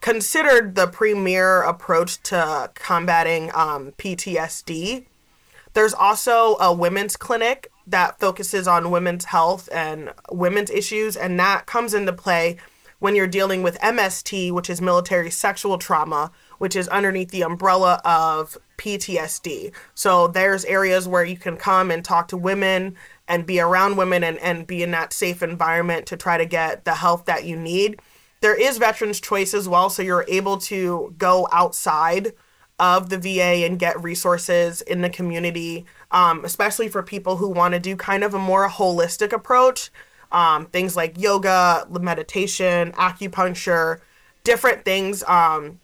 considered 0.00 0.74
the 0.74 0.86
premier 0.86 1.62
approach 1.62 2.22
to 2.24 2.70
combating 2.74 3.50
um, 3.54 3.92
PTSD. 3.98 5.06
There's 5.74 5.94
also 5.94 6.56
a 6.56 6.72
women's 6.72 7.16
clinic 7.16 7.70
that 7.86 8.18
focuses 8.18 8.68
on 8.68 8.90
women's 8.90 9.26
health 9.26 9.68
and 9.72 10.12
women's 10.30 10.70
issues, 10.70 11.16
and 11.16 11.38
that 11.40 11.66
comes 11.66 11.94
into 11.94 12.12
play 12.12 12.56
when 12.98 13.14
you're 13.14 13.26
dealing 13.26 13.62
with 13.62 13.78
MST, 13.78 14.50
which 14.52 14.68
is 14.68 14.80
military 14.80 15.30
sexual 15.30 15.78
trauma, 15.78 16.32
which 16.58 16.74
is 16.74 16.88
underneath 16.88 17.30
the 17.30 17.42
umbrella 17.42 18.00
of 18.04 18.58
PTSD. 18.76 19.72
So 19.94 20.28
there's 20.28 20.64
areas 20.64 21.06
where 21.06 21.24
you 21.24 21.36
can 21.36 21.56
come 21.56 21.90
and 21.90 22.04
talk 22.04 22.28
to 22.28 22.36
women 22.36 22.96
and 23.28 23.46
be 23.46 23.60
around 23.60 23.96
women 23.96 24.24
and, 24.24 24.38
and 24.38 24.66
be 24.66 24.82
in 24.82 24.90
that 24.92 25.12
safe 25.12 25.42
environment 25.42 26.06
to 26.06 26.16
try 26.16 26.38
to 26.38 26.46
get 26.46 26.84
the 26.84 26.94
help 26.94 27.26
that 27.26 27.44
you 27.44 27.56
need. 27.56 28.00
There 28.40 28.54
is 28.54 28.78
Veterans 28.78 29.20
Choice 29.20 29.52
as 29.54 29.68
well, 29.68 29.90
so 29.90 30.02
you're 30.02 30.24
able 30.28 30.58
to 30.58 31.14
go 31.18 31.48
outside 31.50 32.32
of 32.78 33.10
the 33.10 33.18
VA 33.18 33.64
and 33.66 33.78
get 33.78 34.00
resources 34.00 34.80
in 34.82 35.00
the 35.02 35.10
community, 35.10 35.84
um, 36.12 36.44
especially 36.44 36.88
for 36.88 37.02
people 37.02 37.36
who 37.36 37.48
want 37.48 37.74
to 37.74 37.80
do 37.80 37.96
kind 37.96 38.22
of 38.22 38.34
a 38.34 38.38
more 38.38 38.68
holistic 38.68 39.32
approach. 39.32 39.90
Um, 40.30 40.66
things 40.66 40.94
like 40.94 41.18
yoga, 41.18 41.86
meditation, 41.90 42.92
acupuncture, 42.92 44.00
different 44.44 44.84
things. 44.84 45.24
Um, 45.24 45.80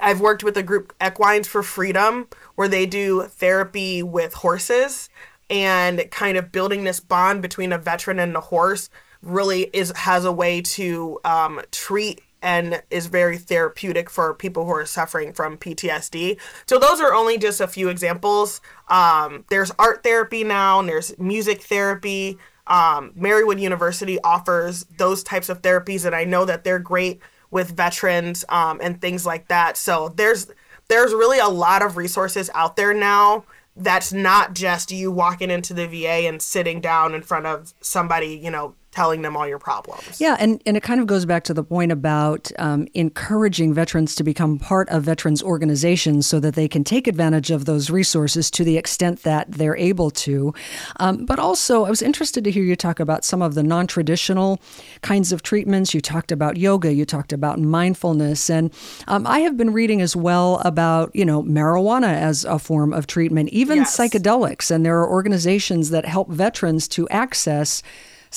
I've 0.00 0.20
worked 0.20 0.42
with 0.42 0.56
a 0.56 0.62
group, 0.62 0.94
Equines 0.98 1.46
for 1.46 1.62
Freedom, 1.62 2.26
where 2.54 2.68
they 2.68 2.86
do 2.86 3.22
therapy 3.24 4.02
with 4.02 4.34
horses 4.34 5.08
and 5.48 6.10
kind 6.10 6.36
of 6.36 6.50
building 6.50 6.84
this 6.84 7.00
bond 7.00 7.42
between 7.42 7.72
a 7.72 7.78
veteran 7.78 8.18
and 8.18 8.34
the 8.34 8.40
horse 8.40 8.90
really 9.26 9.70
is 9.72 9.92
has 9.96 10.24
a 10.24 10.32
way 10.32 10.62
to 10.62 11.20
um, 11.24 11.60
treat 11.72 12.22
and 12.42 12.82
is 12.90 13.06
very 13.06 13.38
therapeutic 13.38 14.08
for 14.08 14.32
people 14.34 14.64
who 14.66 14.70
are 14.70 14.86
suffering 14.86 15.32
from 15.32 15.56
PTSD. 15.58 16.38
So 16.66 16.78
those 16.78 17.00
are 17.00 17.12
only 17.12 17.38
just 17.38 17.60
a 17.60 17.66
few 17.66 17.88
examples. 17.88 18.60
Um, 18.88 19.44
there's 19.50 19.72
art 19.78 20.02
therapy 20.02 20.44
now, 20.44 20.78
and 20.78 20.88
there's 20.88 21.18
music 21.18 21.62
therapy. 21.62 22.38
Um, 22.68 23.12
Marywood 23.18 23.60
University 23.60 24.20
offers 24.22 24.84
those 24.96 25.22
types 25.22 25.48
of 25.48 25.62
therapies, 25.62 26.04
and 26.04 26.14
I 26.14 26.24
know 26.24 26.44
that 26.44 26.62
they're 26.62 26.78
great 26.78 27.20
with 27.50 27.76
veterans 27.76 28.44
um, 28.48 28.80
and 28.82 29.00
things 29.00 29.24
like 29.24 29.48
that. 29.48 29.76
So 29.76 30.12
there's 30.16 30.50
there's 30.88 31.12
really 31.12 31.38
a 31.38 31.48
lot 31.48 31.82
of 31.82 31.96
resources 31.96 32.48
out 32.54 32.76
there 32.76 32.94
now 32.94 33.44
that's 33.76 34.12
not 34.12 34.54
just 34.54 34.90
you 34.90 35.10
walking 35.10 35.50
into 35.50 35.74
the 35.74 35.86
VA 35.86 36.26
and 36.26 36.40
sitting 36.40 36.80
down 36.80 37.14
in 37.14 37.22
front 37.22 37.46
of 37.46 37.74
somebody, 37.80 38.40
you 38.42 38.50
know, 38.50 38.74
telling 38.96 39.20
them 39.20 39.36
all 39.36 39.46
your 39.46 39.58
problems. 39.58 40.18
Yeah, 40.18 40.36
and, 40.40 40.62
and 40.64 40.74
it 40.74 40.82
kind 40.82 41.02
of 41.02 41.06
goes 41.06 41.26
back 41.26 41.44
to 41.44 41.54
the 41.54 41.62
point 41.62 41.92
about 41.92 42.50
um, 42.58 42.88
encouraging 42.94 43.74
veterans 43.74 44.14
to 44.14 44.24
become 44.24 44.58
part 44.58 44.88
of 44.88 45.02
veterans 45.02 45.42
organizations 45.42 46.26
so 46.26 46.40
that 46.40 46.54
they 46.54 46.66
can 46.66 46.82
take 46.82 47.06
advantage 47.06 47.50
of 47.50 47.66
those 47.66 47.90
resources 47.90 48.50
to 48.52 48.64
the 48.64 48.78
extent 48.78 49.22
that 49.22 49.52
they're 49.52 49.76
able 49.76 50.10
to. 50.10 50.54
Um, 50.98 51.26
but 51.26 51.38
also, 51.38 51.84
I 51.84 51.90
was 51.90 52.00
interested 52.00 52.42
to 52.44 52.50
hear 52.50 52.64
you 52.64 52.74
talk 52.74 52.98
about 52.98 53.22
some 53.22 53.42
of 53.42 53.54
the 53.54 53.62
non 53.62 53.86
traditional 53.86 54.62
kinds 55.02 55.30
of 55.30 55.42
treatments. 55.42 55.92
You 55.92 56.00
talked 56.00 56.32
about 56.32 56.56
yoga, 56.56 56.90
you 56.94 57.04
talked 57.04 57.34
about 57.34 57.60
mindfulness, 57.60 58.48
and 58.48 58.72
um, 59.08 59.26
I 59.26 59.40
have 59.40 59.58
been 59.58 59.74
reading 59.74 60.00
as 60.00 60.16
well 60.16 60.62
about, 60.64 61.14
you 61.14 61.26
know, 61.26 61.42
marijuana 61.42 62.14
as 62.14 62.46
a 62.46 62.58
form 62.58 62.94
of 62.94 63.06
treatment, 63.06 63.50
even 63.50 63.76
yes. 63.76 63.94
psychedelics. 63.94 64.70
And 64.70 64.86
there 64.86 64.98
are 64.98 65.06
organizations 65.06 65.90
that 65.90 66.06
help 66.06 66.30
veterans 66.30 66.88
to 66.88 67.06
access 67.10 67.82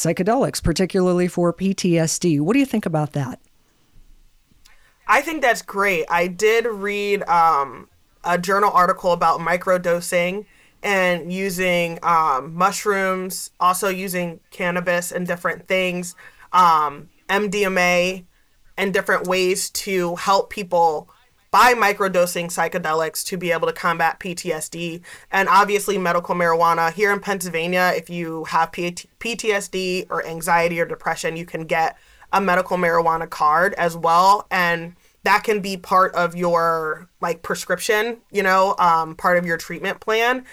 psychedelics, 0.04 0.64
particularly 0.64 1.28
for 1.28 1.54
PTSD. 1.54 2.40
What 2.40 2.54
do 2.54 2.60
you 2.60 2.66
think 2.66 2.86
about 2.86 3.14
that? 3.14 3.40
I 5.08 5.22
think 5.22 5.42
that's 5.42 5.62
great. 5.62 6.06
I 6.10 6.28
did 6.28 6.66
read 6.66 7.24
um, 7.24 7.90
a 8.24 8.38
journal 8.38 8.72
article 8.72 9.12
about 9.12 9.40
microdosing 9.40 10.46
and 10.84 11.34
using 11.34 12.00
um, 12.04 12.54
mushrooms, 12.54 13.52
also 13.60 13.90
using 13.90 14.40
cannabis 14.52 15.12
and 15.12 15.28
different 15.28 15.68
things, 15.68 16.16
um, 16.54 17.10
MDMA, 17.28 18.24
and 18.78 18.94
different 18.94 19.28
ways 19.28 19.70
to 19.72 20.16
help 20.16 20.50
people 20.50 21.10
by 21.52 21.74
microdosing 21.74 22.46
psychedelics 22.46 23.26
to 23.26 23.38
be 23.38 23.52
able 23.52 23.68
to 23.68 23.74
combat 23.74 24.20
PTSD. 24.20 25.02
And 25.32 25.50
obviously, 25.50 25.98
medical 25.98 26.36
marijuana. 26.36 26.92
Here 26.94 27.12
in 27.12 27.20
Pennsylvania, 27.20 27.94
if 27.96 28.10
you 28.10 28.44
have 28.46 28.72
PTSD 28.72 30.08
or 30.10 30.26
anxiety 30.26 30.80
or 30.80 30.86
depression, 30.86 31.36
you 31.38 31.46
can 31.46 31.66
get 31.66 31.98
a 32.32 32.40
medical 32.40 32.78
marijuana 32.78 33.30
card 33.30 33.74
as 33.76 33.98
well. 33.98 34.46
And 34.52 34.96
that 35.24 35.44
can 35.44 35.62
be 35.62 35.78
part 35.78 36.14
of 36.16 36.36
your 36.36 37.10
like 37.22 37.42
prescription, 37.42 38.18
you 38.32 38.44
know, 38.44 38.76
um, 38.78 39.16
part 39.16 39.38
of 39.38 39.46
your 39.46 39.58
treatment 39.58 40.00
plan. 40.00 40.46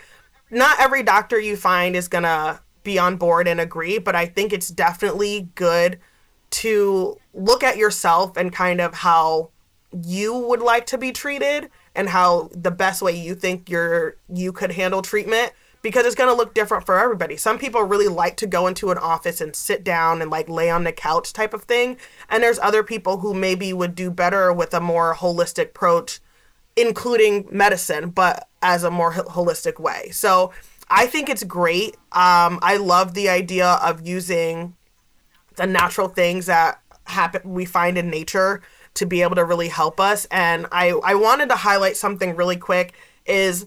Not 0.50 0.80
every 0.80 1.02
doctor 1.02 1.38
you 1.38 1.56
find 1.56 1.94
is 1.94 2.08
gonna 2.08 2.60
be 2.82 2.98
on 2.98 3.16
board 3.16 3.48
and 3.48 3.60
agree, 3.60 3.98
but 3.98 4.14
I 4.14 4.26
think 4.26 4.52
it's 4.52 4.68
definitely 4.68 5.48
good 5.54 5.98
to 6.48 7.18
look 7.34 7.62
at 7.62 7.76
yourself 7.76 8.36
and 8.36 8.52
kind 8.52 8.80
of 8.80 8.94
how 8.94 9.50
you 10.04 10.36
would 10.36 10.60
like 10.60 10.86
to 10.86 10.98
be 10.98 11.12
treated 11.12 11.70
and 11.94 12.08
how 12.08 12.50
the 12.52 12.70
best 12.70 13.02
way 13.02 13.16
you 13.16 13.34
think 13.34 13.70
you're 13.70 14.16
you 14.32 14.52
could 14.52 14.72
handle 14.72 15.02
treatment 15.02 15.52
because 15.82 16.04
it's 16.04 16.16
going 16.16 16.28
to 16.28 16.36
look 16.36 16.52
different 16.52 16.84
for 16.84 16.98
everybody. 16.98 17.36
Some 17.36 17.58
people 17.58 17.82
really 17.82 18.08
like 18.08 18.36
to 18.38 18.46
go 18.46 18.66
into 18.66 18.90
an 18.90 18.98
office 18.98 19.40
and 19.40 19.54
sit 19.54 19.84
down 19.84 20.20
and 20.20 20.30
like 20.30 20.48
lay 20.48 20.68
on 20.68 20.84
the 20.84 20.92
couch 20.92 21.32
type 21.32 21.54
of 21.54 21.62
thing, 21.62 21.96
and 22.28 22.42
there's 22.42 22.58
other 22.58 22.82
people 22.82 23.18
who 23.18 23.32
maybe 23.34 23.72
would 23.72 23.94
do 23.94 24.10
better 24.10 24.52
with 24.52 24.74
a 24.74 24.80
more 24.80 25.14
holistic 25.14 25.66
approach 25.66 26.20
including 26.76 27.48
medicine 27.50 28.10
but 28.10 28.48
as 28.62 28.84
a 28.84 28.90
more 28.90 29.12
holistic 29.12 29.80
way. 29.80 30.10
So 30.10 30.52
I 30.88 31.06
think 31.06 31.28
it's 31.28 31.42
great. 31.42 31.96
Um, 32.12 32.58
I 32.62 32.76
love 32.76 33.14
the 33.14 33.28
idea 33.28 33.66
of 33.82 34.06
using 34.06 34.76
the 35.56 35.66
natural 35.66 36.08
things 36.08 36.46
that 36.46 36.80
happen 37.04 37.40
we 37.44 37.64
find 37.64 37.96
in 37.96 38.10
nature 38.10 38.62
to 38.96 39.06
be 39.06 39.22
able 39.22 39.36
to 39.36 39.44
really 39.44 39.68
help 39.68 40.00
us. 40.00 40.26
And 40.30 40.66
I, 40.72 40.90
I 41.04 41.14
wanted 41.14 41.48
to 41.50 41.56
highlight 41.56 41.96
something 41.96 42.36
really 42.36 42.56
quick 42.56 42.94
is 43.24 43.66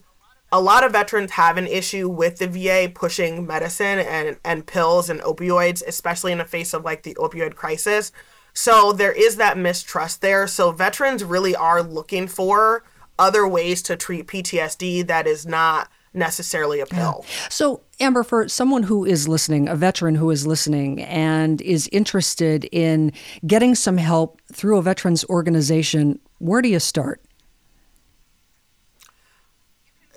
a 0.51 0.59
lot 0.59 0.83
of 0.83 0.91
veterans 0.91 1.31
have 1.31 1.57
an 1.57 1.67
issue 1.67 2.09
with 2.09 2.37
the 2.37 2.47
VA 2.47 2.91
pushing 2.93 3.45
medicine 3.45 3.99
and, 3.99 4.37
and 4.43 4.65
pills 4.65 5.09
and 5.09 5.21
opioids, 5.21 5.83
especially 5.85 6.31
in 6.31 6.39
the 6.39 6.45
face 6.45 6.73
of 6.73 6.83
like 6.83 7.03
the 7.03 7.15
opioid 7.15 7.55
crisis. 7.55 8.11
So 8.53 8.91
there 8.91 9.11
is 9.11 9.35
that 9.35 9.57
mistrust 9.57 10.21
there. 10.21 10.47
So 10.47 10.71
veterans 10.71 11.23
really 11.23 11.55
are 11.55 11.83
looking 11.83 12.27
for 12.27 12.83
other 13.19 13.47
ways 13.47 13.81
to 13.83 13.95
treat 13.95 14.27
PTSD 14.27 15.05
that 15.07 15.27
is 15.27 15.45
not 15.45 15.89
necessarily 16.19 16.79
a 16.79 16.86
pill. 16.86 17.25
Yeah. 17.25 17.47
So, 17.49 17.82
Amber, 17.99 18.23
for 18.23 18.47
someone 18.47 18.84
who 18.84 19.05
is 19.05 19.27
listening, 19.27 19.67
a 19.67 19.75
veteran 19.75 20.15
who 20.15 20.29
is 20.29 20.45
listening 20.45 21.01
and 21.03 21.62
is 21.62 21.89
interested 21.91 22.65
in 22.71 23.12
getting 23.47 23.73
some 23.75 23.97
help 23.97 24.41
through 24.53 24.77
a 24.77 24.82
veterans 24.82 25.25
organization, 25.25 26.19
where 26.38 26.62
do 26.62 26.69
you 26.69 26.79
start? 26.79 27.21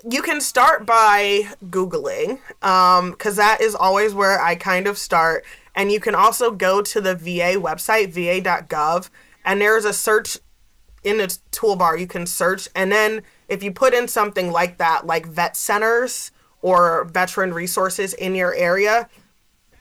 You 0.09 0.21
can 0.21 0.41
start 0.41 0.85
by 0.85 1.43
Googling, 1.65 2.39
because 2.59 3.39
um, 3.39 3.45
that 3.45 3.61
is 3.61 3.73
always 3.73 4.13
where 4.13 4.41
I 4.41 4.55
kind 4.55 4.85
of 4.85 4.97
start. 4.97 5.45
And 5.75 5.91
you 5.91 5.99
can 5.99 6.13
also 6.13 6.51
go 6.51 6.81
to 6.81 7.01
the 7.01 7.15
VA 7.15 7.57
website, 7.57 8.11
va.gov, 8.11 9.09
and 9.45 9.61
there's 9.61 9.85
a 9.85 9.93
search 9.93 10.37
in 11.03 11.17
the 11.17 11.37
toolbar. 11.51 11.99
You 11.99 12.07
can 12.07 12.25
search, 12.25 12.67
and 12.75 12.91
then 12.91 13.21
if 13.47 13.63
you 13.63 13.71
put 13.71 13.93
in 13.93 14.07
something 14.07 14.51
like 14.51 14.77
that, 14.77 15.05
like 15.05 15.25
vet 15.25 15.55
centers 15.55 16.31
or 16.61 17.05
veteran 17.05 17.53
resources 17.53 18.13
in 18.13 18.35
your 18.35 18.53
area, 18.55 19.09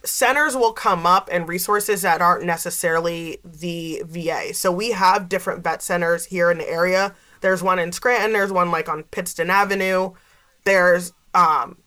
centers 0.04 0.56
will 0.56 0.72
come 0.72 1.06
up 1.06 1.28
and 1.30 1.48
resources 1.48 2.02
that 2.02 2.20
aren't 2.20 2.44
necessarily 2.44 3.38
the 3.44 4.02
VA. 4.06 4.52
So 4.52 4.72
we 4.72 4.92
have 4.92 5.28
different 5.28 5.62
vet 5.62 5.82
centers 5.82 6.26
here 6.26 6.50
in 6.50 6.58
the 6.58 6.68
area. 6.68 7.14
There's 7.40 7.62
one 7.62 7.78
in 7.78 7.92
Scranton, 7.92 8.32
there's 8.32 8.52
one 8.52 8.70
like 8.70 8.88
on 8.88 9.04
Pittston 9.04 9.50
Avenue. 9.50 10.12
There's 10.64 11.12
um 11.34 11.78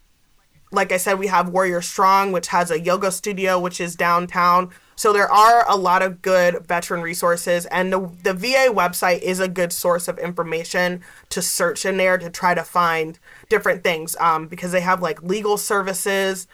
like 0.71 0.91
I 0.91 0.97
said, 0.97 1.19
we 1.19 1.28
have 1.28 1.49
Warrior 1.49 1.82
Strong, 1.82 2.32
which 2.32 2.47
has 2.47 2.71
a 2.71 2.80
yoga 2.80 3.12
studio, 3.12 3.60
which 3.60 3.80
is 3.80 3.95
downtown. 3.95 4.71
So 4.95 5.12
there 5.12 5.32
are 5.32 5.69
a 5.69 5.75
lot 5.75 6.01
of 6.01 6.21
good 6.21 6.65
veteran 6.65 7.01
resources, 7.01 7.65
and 7.65 7.91
the, 7.91 8.10
the 8.23 8.34
VA 8.34 8.69
website 8.71 9.21
is 9.21 9.39
a 9.39 9.47
good 9.47 9.73
source 9.73 10.08
of 10.08 10.17
information 10.19 11.01
to 11.30 11.41
search 11.41 11.86
in 11.86 11.97
there 11.97 12.17
to 12.17 12.30
try 12.30 12.54
to 12.54 12.63
find 12.63 13.19
different 13.49 13.84
things 13.84 14.15
um, 14.19 14.47
because 14.47 14.71
they 14.71 14.82
have 14.82 15.01
like 15.01 15.21
legal 15.21 15.58
services. 15.58 16.47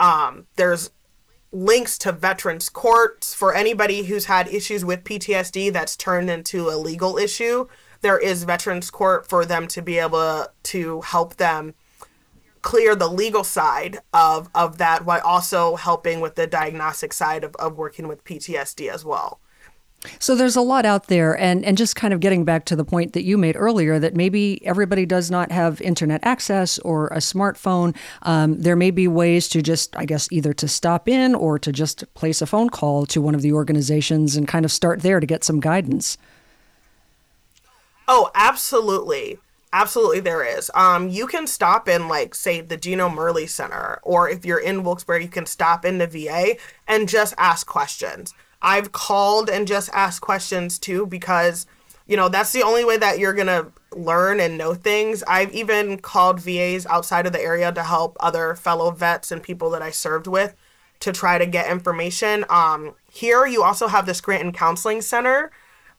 Um, 0.00 0.46
there's 0.56 0.90
links 1.52 1.96
to 1.98 2.12
veterans 2.12 2.68
courts 2.68 3.32
for 3.34 3.54
anybody 3.54 4.04
who's 4.04 4.24
had 4.26 4.48
issues 4.48 4.84
with 4.84 5.04
PTSD 5.04 5.72
that's 5.72 5.96
turned 5.96 6.28
into 6.28 6.68
a 6.68 6.76
legal 6.76 7.16
issue. 7.16 7.68
There 8.00 8.18
is 8.18 8.44
veterans 8.44 8.90
court 8.90 9.28
for 9.28 9.44
them 9.44 9.68
to 9.68 9.80
be 9.80 9.98
able 9.98 10.46
to 10.64 11.00
help 11.02 11.36
them 11.36 11.74
clear 12.66 12.96
the 12.96 13.08
legal 13.08 13.44
side 13.44 14.00
of 14.12 14.50
of 14.52 14.76
that 14.78 15.04
while 15.04 15.20
also 15.24 15.76
helping 15.76 16.18
with 16.18 16.34
the 16.34 16.48
diagnostic 16.48 17.12
side 17.12 17.44
of, 17.44 17.54
of 17.56 17.78
working 17.78 18.08
with 18.08 18.24
PTSD 18.24 18.90
as 18.90 19.04
well. 19.04 19.38
So 20.18 20.34
there's 20.34 20.56
a 20.56 20.60
lot 20.60 20.84
out 20.84 21.06
there, 21.06 21.38
and, 21.38 21.64
and 21.64 21.78
just 21.78 21.94
kind 21.94 22.12
of 22.12 22.18
getting 22.18 22.44
back 22.44 22.64
to 22.66 22.76
the 22.76 22.84
point 22.84 23.12
that 23.12 23.22
you 23.22 23.38
made 23.38 23.56
earlier 23.56 23.98
that 24.00 24.14
maybe 24.14 24.64
everybody 24.66 25.06
does 25.06 25.30
not 25.30 25.52
have 25.52 25.80
internet 25.80 26.20
access 26.24 26.78
or 26.80 27.06
a 27.08 27.18
smartphone. 27.18 27.96
Um, 28.22 28.60
there 28.60 28.76
may 28.76 28.90
be 28.90 29.08
ways 29.08 29.48
to 29.50 29.62
just, 29.62 29.96
I 29.96 30.04
guess, 30.04 30.28
either 30.30 30.52
to 30.54 30.68
stop 30.68 31.08
in 31.08 31.34
or 31.34 31.58
to 31.60 31.72
just 31.72 32.12
place 32.14 32.42
a 32.42 32.46
phone 32.46 32.68
call 32.68 33.06
to 33.06 33.22
one 33.22 33.34
of 33.34 33.42
the 33.42 33.52
organizations 33.52 34.36
and 34.36 34.46
kind 34.46 34.64
of 34.64 34.72
start 34.72 35.02
there 35.02 35.18
to 35.20 35.26
get 35.26 35.44
some 35.44 35.60
guidance. 35.60 36.18
Oh, 38.06 38.30
absolutely. 38.34 39.38
Absolutely, 39.72 40.20
there 40.20 40.44
is. 40.44 40.70
Um, 40.74 41.08
you 41.08 41.26
can 41.26 41.46
stop 41.46 41.88
in, 41.88 42.08
like, 42.08 42.34
say, 42.34 42.60
the 42.60 42.76
Gino 42.76 43.08
Merli 43.08 43.48
Center, 43.48 44.00
or 44.02 44.28
if 44.28 44.44
you're 44.44 44.60
in 44.60 44.84
Wilkes-Barre, 44.84 45.22
you 45.22 45.28
can 45.28 45.46
stop 45.46 45.84
in 45.84 45.98
the 45.98 46.06
VA 46.06 46.56
and 46.86 47.08
just 47.08 47.34
ask 47.36 47.66
questions. 47.66 48.32
I've 48.62 48.92
called 48.92 49.50
and 49.50 49.66
just 49.66 49.90
asked 49.92 50.20
questions 50.22 50.78
too 50.78 51.06
because, 51.06 51.66
you 52.06 52.16
know, 52.16 52.28
that's 52.28 52.52
the 52.52 52.62
only 52.62 52.84
way 52.84 52.96
that 52.96 53.18
you're 53.18 53.34
gonna 53.34 53.70
learn 53.92 54.40
and 54.40 54.56
know 54.56 54.74
things. 54.74 55.22
I've 55.28 55.52
even 55.52 55.98
called 55.98 56.40
VAs 56.40 56.86
outside 56.86 57.26
of 57.26 57.32
the 57.32 57.42
area 57.42 57.70
to 57.72 57.82
help 57.82 58.16
other 58.20 58.54
fellow 58.54 58.90
vets 58.90 59.30
and 59.30 59.42
people 59.42 59.70
that 59.70 59.82
I 59.82 59.90
served 59.90 60.26
with 60.26 60.54
to 61.00 61.12
try 61.12 61.38
to 61.38 61.46
get 61.46 61.70
information. 61.70 62.44
Um, 62.48 62.94
here, 63.10 63.46
you 63.46 63.62
also 63.62 63.88
have 63.88 64.06
the 64.06 64.14
Scranton 64.14 64.52
Counseling 64.52 65.02
Center 65.02 65.50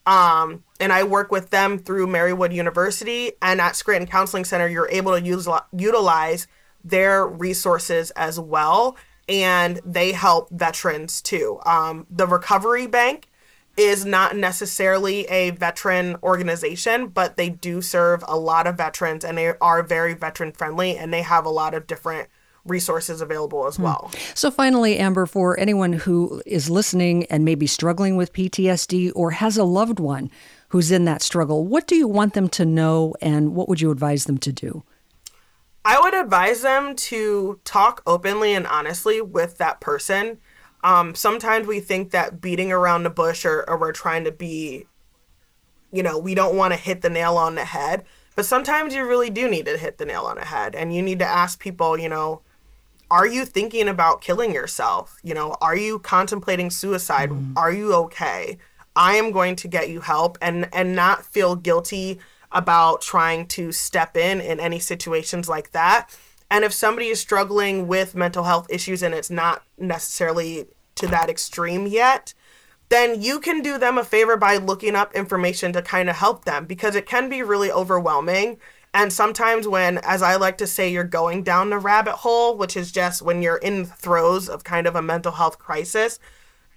um, 0.08 0.64
and 0.80 0.94
I 0.94 1.04
work 1.04 1.32
with 1.32 1.50
them 1.50 1.80
through 1.80 2.08
Marywood 2.08 2.54
University. 2.54 3.34
And 3.42 3.60
at 3.60 3.76
Scranton 3.76 4.08
Counseling 4.08 4.46
Center, 4.46 4.68
you're 4.68 4.90
able 4.90 5.18
to 5.18 5.24
use, 5.24 5.48
utilize 5.72 6.48
their 6.84 7.26
resources 7.28 8.12
as 8.12 8.40
well. 8.40 8.98
And 9.28 9.82
they 9.86 10.14
help 10.14 10.50
veterans 10.52 11.22
too. 11.22 11.60
Um, 11.66 12.08
the 12.10 12.28
Recovery 12.28 12.88
Bank 12.88 13.28
is 13.76 14.06
not 14.06 14.36
necessarily 14.36 15.26
a 15.26 15.52
veteran 15.52 16.18
organization, 16.24 17.08
but 17.08 17.38
they 17.38 17.50
do 17.50 17.82
serve 17.82 18.24
a 18.28 18.38
lot 18.38 18.66
of 18.66 18.76
veterans 18.76 19.24
and 19.24 19.38
they 19.38 19.54
are 19.62 19.84
very 19.84 20.16
veteran 20.16 20.52
friendly 20.52 20.98
and 20.98 21.14
they 21.14 21.22
have 21.22 21.46
a 21.46 21.50
lot 21.50 21.76
of 21.76 21.86
different 21.86 22.28
resources 22.66 23.22
available 23.22 23.68
as 23.68 23.78
hmm. 23.78 23.84
well. 23.84 24.12
So, 24.34 24.52
finally, 24.52 24.98
Amber, 24.98 25.26
for 25.26 25.60
anyone 25.60 25.94
who 25.94 26.42
is 26.46 26.70
listening 26.70 27.26
and 27.26 27.46
maybe 27.46 27.68
struggling 27.68 28.18
with 28.18 28.34
PTSD 28.34 29.12
or 29.16 29.32
has 29.32 29.58
a 29.58 29.64
loved 29.64 30.00
one 30.00 30.30
who's 30.70 30.92
in 30.92 31.06
that 31.06 31.22
struggle, 31.22 31.66
what 31.66 31.88
do 31.88 31.96
you 31.96 32.08
want 32.08 32.34
them 32.34 32.50
to 32.50 32.66
know 32.66 33.14
and 33.22 33.56
what 33.56 33.70
would 33.70 33.82
you 33.82 33.92
advise 33.92 34.26
them 34.26 34.38
to 34.40 34.52
do? 34.52 34.84
I 35.86 36.00
would 36.02 36.14
advise 36.14 36.62
them 36.62 36.96
to 36.96 37.60
talk 37.64 38.02
openly 38.06 38.54
and 38.54 38.68
honestly 38.68 39.22
with 39.22 39.58
that 39.58 39.80
person. 39.80 40.40
Um, 40.84 41.16
sometimes 41.16 41.66
we 41.66 41.80
think 41.80 42.12
that 42.12 42.42
beating 42.42 42.72
around 42.72 43.04
the 43.04 43.10
bush 43.10 43.46
or, 43.46 43.68
or 43.70 43.78
we're 43.78 43.94
trying 43.94 44.26
to 44.26 44.32
be, 44.32 44.86
you 45.92 46.04
know, 46.04 46.18
we 46.18 46.36
don't 46.36 46.58
want 46.58 46.74
to 46.74 46.80
hit 46.80 47.02
the 47.02 47.10
nail 47.10 47.38
on 47.38 47.56
the 47.56 47.64
head. 47.66 48.04
But 48.36 48.46
sometimes 48.46 48.94
you 48.94 49.08
really 49.08 49.30
do 49.30 49.50
need 49.50 49.66
to 49.66 49.78
hit 49.78 49.98
the 49.98 50.06
nail 50.06 50.26
on 50.26 50.36
the 50.36 50.46
head. 50.46 50.76
And 50.76 50.94
you 50.94 51.02
need 51.02 51.20
to 51.20 51.26
ask 51.26 51.60
people, 51.60 51.98
you 51.98 52.10
know, 52.10 52.42
are 53.10 53.26
you 53.26 53.46
thinking 53.46 53.88
about 53.88 54.22
killing 54.22 54.54
yourself? 54.54 55.18
You 55.24 55.34
know, 55.34 55.56
are 55.62 55.76
you 55.76 56.00
contemplating 56.00 56.70
suicide? 56.70 57.30
Mm. 57.30 57.54
Are 57.56 57.72
you 57.72 57.94
okay? 57.94 58.58
I 58.98 59.16
am 59.16 59.32
going 59.32 59.56
to 59.58 59.68
get 59.68 59.90
you 59.90 60.02
help 60.02 60.38
and 60.42 60.68
and 60.74 60.96
not 60.96 61.26
feel 61.26 61.56
guilty 61.56 62.20
about 62.52 63.02
trying 63.02 63.48
to 63.48 63.72
step 63.72 64.18
in 64.18 64.42
in 64.42 64.60
any 64.60 64.80
situations 64.80 65.48
like 65.48 65.72
that. 65.72 66.10
And 66.50 66.64
if 66.64 66.74
somebody 66.74 67.08
is 67.08 67.20
struggling 67.20 67.88
with 67.88 68.16
mental 68.16 68.46
health 68.46 68.68
issues 68.70 69.04
and 69.04 69.14
it's 69.14 69.30
not 69.30 69.64
necessarily 69.78 70.66
to 70.96 71.08
that 71.08 71.30
extreme 71.30 71.88
yet, 71.88 72.34
then 72.90 73.22
you 73.22 73.40
can 73.40 73.62
do 73.62 73.78
them 73.78 73.98
a 73.98 74.04
favor 74.04 74.38
by 74.38 74.58
looking 74.58 74.96
up 74.96 75.14
information 75.14 75.74
to 75.74 75.82
kind 75.82 76.10
of 76.10 76.16
help 76.16 76.46
them 76.46 76.66
because 76.66 76.96
it 76.96 77.06
can 77.06 77.30
be 77.30 77.44
really 77.44 77.72
overwhelming 77.72 78.58
and 78.98 79.14
sometimes, 79.14 79.68
when, 79.68 80.00
as 80.00 80.24
I 80.24 80.38
like 80.38 80.58
to 80.58 80.66
say, 80.66 80.90
you're 80.90 81.04
going 81.04 81.44
down 81.44 81.70
the 81.70 81.78
rabbit 81.78 82.16
hole, 82.16 82.58
which 82.58 82.76
is 82.76 82.92
just 82.92 83.22
when 83.22 83.44
you're 83.44 83.58
in 83.58 83.86
throes 83.86 84.50
of 84.50 84.64
kind 84.64 84.88
of 84.88 84.96
a 84.96 85.04
mental 85.04 85.34
health 85.34 85.60
crisis, 85.60 86.20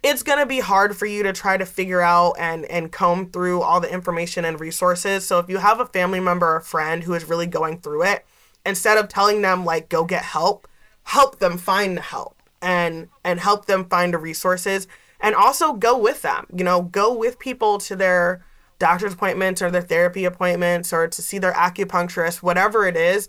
it's 0.03 0.23
going 0.23 0.39
to 0.39 0.47
be 0.47 0.61
hard 0.61 0.97
for 0.97 1.07
you 1.07 1.23
to 1.23 1.33
try 1.33 1.57
to 1.57 1.67
figure 1.67 2.01
out 2.01 2.35
and, 2.39 2.65
and 2.67 2.91
comb 2.91 3.31
through 3.31 3.63
all 3.63 3.81
the 3.81 3.93
information 3.93 4.45
and 4.45 4.59
resources. 4.61 5.27
So, 5.27 5.39
if 5.39 5.49
you 5.49 5.59
have 5.59 5.81
a 5.81 5.87
family 5.87 6.21
member 6.21 6.57
or 6.57 6.61
friend 6.61 7.05
who 7.05 7.15
is 7.15 7.25
really 7.25 7.47
going 7.47 7.81
through 7.81 8.05
it, 8.05 8.25
instead 8.65 8.99
of 8.99 9.09
telling 9.09 9.43
them, 9.43 9.65
like, 9.65 9.89
go 9.89 10.05
get 10.05 10.23
help, 10.23 10.69
help 11.05 11.39
them 11.39 11.59
find 11.59 11.97
the 11.97 12.03
help 12.03 12.43
and 12.63 13.09
and 13.25 13.41
help 13.41 13.67
them 13.67 13.87
find 13.87 14.13
the 14.13 14.19
resources 14.19 14.87
and 15.19 15.35
also 15.35 15.73
go 15.73 15.97
with 15.97 16.21
them 16.21 16.45
you 16.55 16.63
know 16.63 16.83
go 16.83 17.11
with 17.11 17.39
people 17.39 17.79
to 17.79 17.97
their 17.97 18.45
doctor's 18.81 19.13
appointments 19.13 19.63
or 19.63 19.71
their 19.71 19.83
therapy 19.83 20.25
appointments 20.25 20.93
or 20.93 21.07
to 21.07 21.23
see 21.23 21.39
their 21.39 21.53
acupuncturist, 21.53 22.43
whatever 22.43 22.89
it 22.89 22.97
is, 22.97 23.29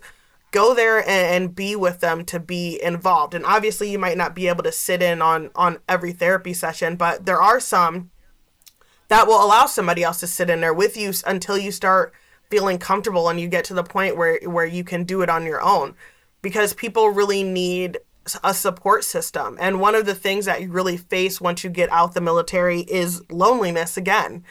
go 0.52 0.74
there 0.74 0.98
and, 0.98 1.08
and, 1.08 1.54
be 1.54 1.74
with 1.74 2.00
them 2.00 2.24
to 2.26 2.38
be 2.38 2.80
involved. 2.82 3.34
And 3.34 3.44
obviously, 3.44 3.90
you 3.90 3.98
might 3.98 4.16
not 4.16 4.34
be 4.34 4.46
able 4.46 4.62
to 4.62 4.70
sit 4.70 5.02
in 5.02 5.20
on 5.20 5.50
on 5.56 5.78
every 5.88 6.12
therapy 6.12 6.52
session, 6.52 6.94
but 6.94 7.26
there 7.26 7.42
are 7.42 7.58
some 7.58 8.10
that 9.08 9.26
will 9.26 9.44
allow 9.44 9.66
somebody 9.66 10.02
else 10.02 10.20
to 10.20 10.26
sit 10.26 10.48
in 10.48 10.60
there 10.60 10.72
with 10.72 10.96
you 10.96 11.12
until 11.26 11.58
you 11.58 11.72
start 11.72 12.14
feeling 12.50 12.78
comfortable 12.78 13.28
and 13.28 13.40
you 13.40 13.48
get 13.48 13.64
to 13.64 13.74
the 13.74 13.82
point 13.82 14.16
where 14.16 14.38
where 14.44 14.66
you 14.66 14.84
can 14.84 15.04
do 15.04 15.22
it 15.22 15.28
on 15.28 15.44
your 15.44 15.60
own 15.60 15.94
because 16.42 16.74
people 16.74 17.08
really 17.08 17.42
need 17.42 17.98
a 18.44 18.54
support 18.54 19.04
system. 19.04 19.56
And 19.60 19.80
one 19.80 19.94
of 19.94 20.06
the 20.06 20.14
things 20.14 20.44
that 20.44 20.62
you 20.62 20.70
really 20.70 20.96
face 20.96 21.40
once 21.40 21.64
you 21.64 21.70
get 21.70 21.90
out 21.90 22.14
the 22.14 22.20
military 22.20 22.80
is 22.82 23.22
loneliness 23.30 23.96
again 23.96 24.44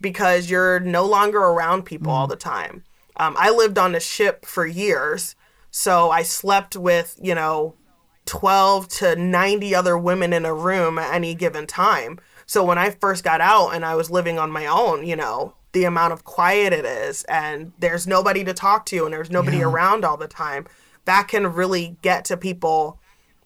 because 0.00 0.50
you're 0.50 0.80
no 0.80 1.04
longer 1.04 1.38
around 1.38 1.82
people 1.82 2.12
mm. 2.12 2.16
all 2.16 2.26
the 2.26 2.36
time. 2.36 2.84
Um, 3.16 3.34
I 3.38 3.50
lived 3.50 3.78
on 3.78 3.94
a 3.94 4.00
ship 4.00 4.46
for 4.46 4.64
years, 4.64 5.34
so 5.78 6.10
I 6.10 6.24
slept 6.24 6.74
with, 6.74 7.16
you 7.22 7.36
know, 7.36 7.76
12 8.24 8.88
to 8.88 9.14
90 9.14 9.76
other 9.76 9.96
women 9.96 10.32
in 10.32 10.44
a 10.44 10.52
room 10.52 10.98
at 10.98 11.14
any 11.14 11.36
given 11.36 11.68
time. 11.68 12.18
So 12.46 12.64
when 12.64 12.78
I 12.78 12.90
first 12.90 13.22
got 13.22 13.40
out 13.40 13.70
and 13.70 13.84
I 13.84 13.94
was 13.94 14.10
living 14.10 14.40
on 14.40 14.50
my 14.50 14.66
own, 14.66 15.06
you 15.06 15.14
know, 15.14 15.54
the 15.70 15.84
amount 15.84 16.14
of 16.14 16.24
quiet 16.24 16.72
it 16.72 16.84
is 16.84 17.22
and 17.28 17.70
there's 17.78 18.08
nobody 18.08 18.42
to 18.42 18.52
talk 18.52 18.86
to 18.86 19.04
and 19.04 19.14
there's 19.14 19.30
nobody 19.30 19.58
yeah. 19.58 19.66
around 19.66 20.04
all 20.04 20.16
the 20.16 20.26
time, 20.26 20.66
that 21.04 21.28
can 21.28 21.46
really 21.46 21.96
get 22.02 22.24
to 22.24 22.36
people 22.36 22.98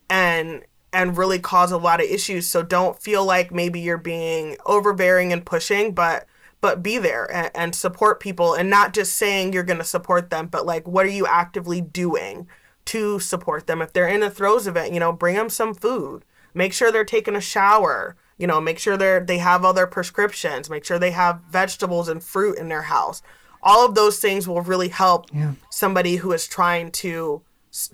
and 0.08 0.62
and 0.90 1.18
really 1.18 1.38
cause 1.38 1.70
a 1.70 1.76
lot 1.76 2.00
of 2.00 2.08
issues. 2.08 2.48
So 2.48 2.62
don't 2.62 2.98
feel 2.98 3.26
like 3.26 3.52
maybe 3.52 3.80
you're 3.80 3.98
being 3.98 4.56
overbearing 4.64 5.34
and 5.34 5.44
pushing, 5.44 5.92
but 5.92 6.26
but 6.62 6.82
be 6.82 6.96
there 6.96 7.30
and, 7.30 7.50
and 7.54 7.74
support 7.74 8.20
people 8.20 8.54
and 8.54 8.70
not 8.70 8.94
just 8.94 9.14
saying 9.16 9.52
you're 9.52 9.62
going 9.64 9.78
to 9.78 9.84
support 9.84 10.30
them, 10.30 10.46
but 10.46 10.64
like 10.64 10.88
what 10.88 11.04
are 11.04 11.10
you 11.10 11.26
actively 11.26 11.82
doing 11.82 12.46
to 12.86 13.18
support 13.18 13.66
them? 13.66 13.82
If 13.82 13.92
they're 13.92 14.08
in 14.08 14.20
the 14.20 14.30
throes 14.30 14.66
of 14.66 14.76
it, 14.76 14.92
you 14.92 15.00
know, 15.00 15.12
bring 15.12 15.34
them 15.34 15.50
some 15.50 15.74
food. 15.74 16.24
Make 16.54 16.72
sure 16.72 16.90
they're 16.90 17.04
taking 17.04 17.36
a 17.36 17.40
shower. 17.40 18.16
You 18.38 18.46
know, 18.46 18.60
make 18.60 18.78
sure 18.78 18.96
they're 18.96 19.20
they 19.20 19.38
have 19.38 19.64
all 19.64 19.74
their 19.74 19.86
prescriptions. 19.86 20.70
Make 20.70 20.84
sure 20.84 20.98
they 20.98 21.10
have 21.10 21.42
vegetables 21.50 22.08
and 22.08 22.22
fruit 22.22 22.58
in 22.58 22.68
their 22.68 22.82
house. 22.82 23.22
All 23.62 23.84
of 23.84 23.94
those 23.94 24.18
things 24.18 24.48
will 24.48 24.62
really 24.62 24.88
help 24.88 25.26
yeah. 25.32 25.52
somebody 25.70 26.16
who 26.16 26.32
is 26.32 26.46
trying 26.46 26.90
to 26.92 27.42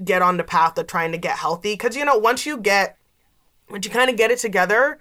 get 0.05 0.23
on 0.23 0.37
the 0.37 0.45
path 0.45 0.77
of 0.79 0.87
trying 0.87 1.13
to 1.13 1.19
get 1.19 1.39
healthy. 1.39 1.73
Because 1.73 1.97
you 1.97 2.05
know, 2.05 2.17
once 2.17 2.45
you 2.45 2.59
get, 2.59 2.99
once 3.71 3.87
you 3.87 3.91
kind 3.91 4.11
of 4.11 4.17
get 4.17 4.31
it 4.31 4.39
together, 4.39 4.99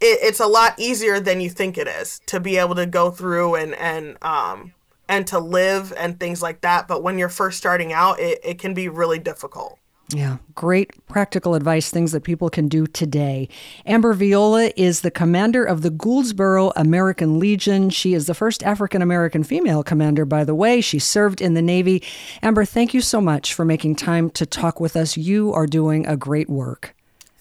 it, 0.00 0.18
it's 0.22 0.40
a 0.40 0.46
lot 0.46 0.78
easier 0.78 1.20
than 1.20 1.40
you 1.40 1.50
think 1.50 1.78
it 1.78 1.88
is 1.88 2.20
to 2.26 2.40
be 2.40 2.56
able 2.56 2.74
to 2.74 2.86
go 2.86 3.10
through 3.10 3.54
and 3.54 3.74
and 3.74 4.22
um 4.22 4.72
and 5.08 5.26
to 5.28 5.38
live 5.38 5.92
and 5.96 6.18
things 6.18 6.42
like 6.42 6.62
that. 6.62 6.88
But 6.88 7.02
when 7.02 7.18
you're 7.18 7.28
first 7.28 7.58
starting 7.58 7.92
out, 7.92 8.18
it, 8.18 8.40
it 8.42 8.58
can 8.58 8.74
be 8.74 8.88
really 8.88 9.18
difficult. 9.18 9.78
Yeah, 10.10 10.36
great 10.54 11.04
practical 11.08 11.56
advice, 11.56 11.90
things 11.90 12.12
that 12.12 12.22
people 12.22 12.48
can 12.48 12.68
do 12.68 12.86
today. 12.86 13.48
Amber 13.84 14.14
Viola 14.14 14.70
is 14.76 15.00
the 15.00 15.10
commander 15.10 15.64
of 15.64 15.82
the 15.82 15.90
Gouldsboro 15.90 16.72
American 16.76 17.40
Legion. 17.40 17.90
She 17.90 18.14
is 18.14 18.26
the 18.26 18.34
first 18.34 18.62
African 18.62 19.02
American 19.02 19.42
female 19.42 19.82
commander, 19.82 20.24
by 20.24 20.44
the 20.44 20.54
way. 20.54 20.80
She 20.80 21.00
served 21.00 21.40
in 21.40 21.54
the 21.54 21.62
Navy. 21.62 22.04
Amber, 22.40 22.64
thank 22.64 22.94
you 22.94 23.00
so 23.00 23.20
much 23.20 23.52
for 23.52 23.64
making 23.64 23.96
time 23.96 24.30
to 24.30 24.46
talk 24.46 24.78
with 24.78 24.96
us. 24.96 25.16
You 25.16 25.52
are 25.52 25.66
doing 25.66 26.06
a 26.06 26.16
great 26.16 26.48
work. 26.48 26.95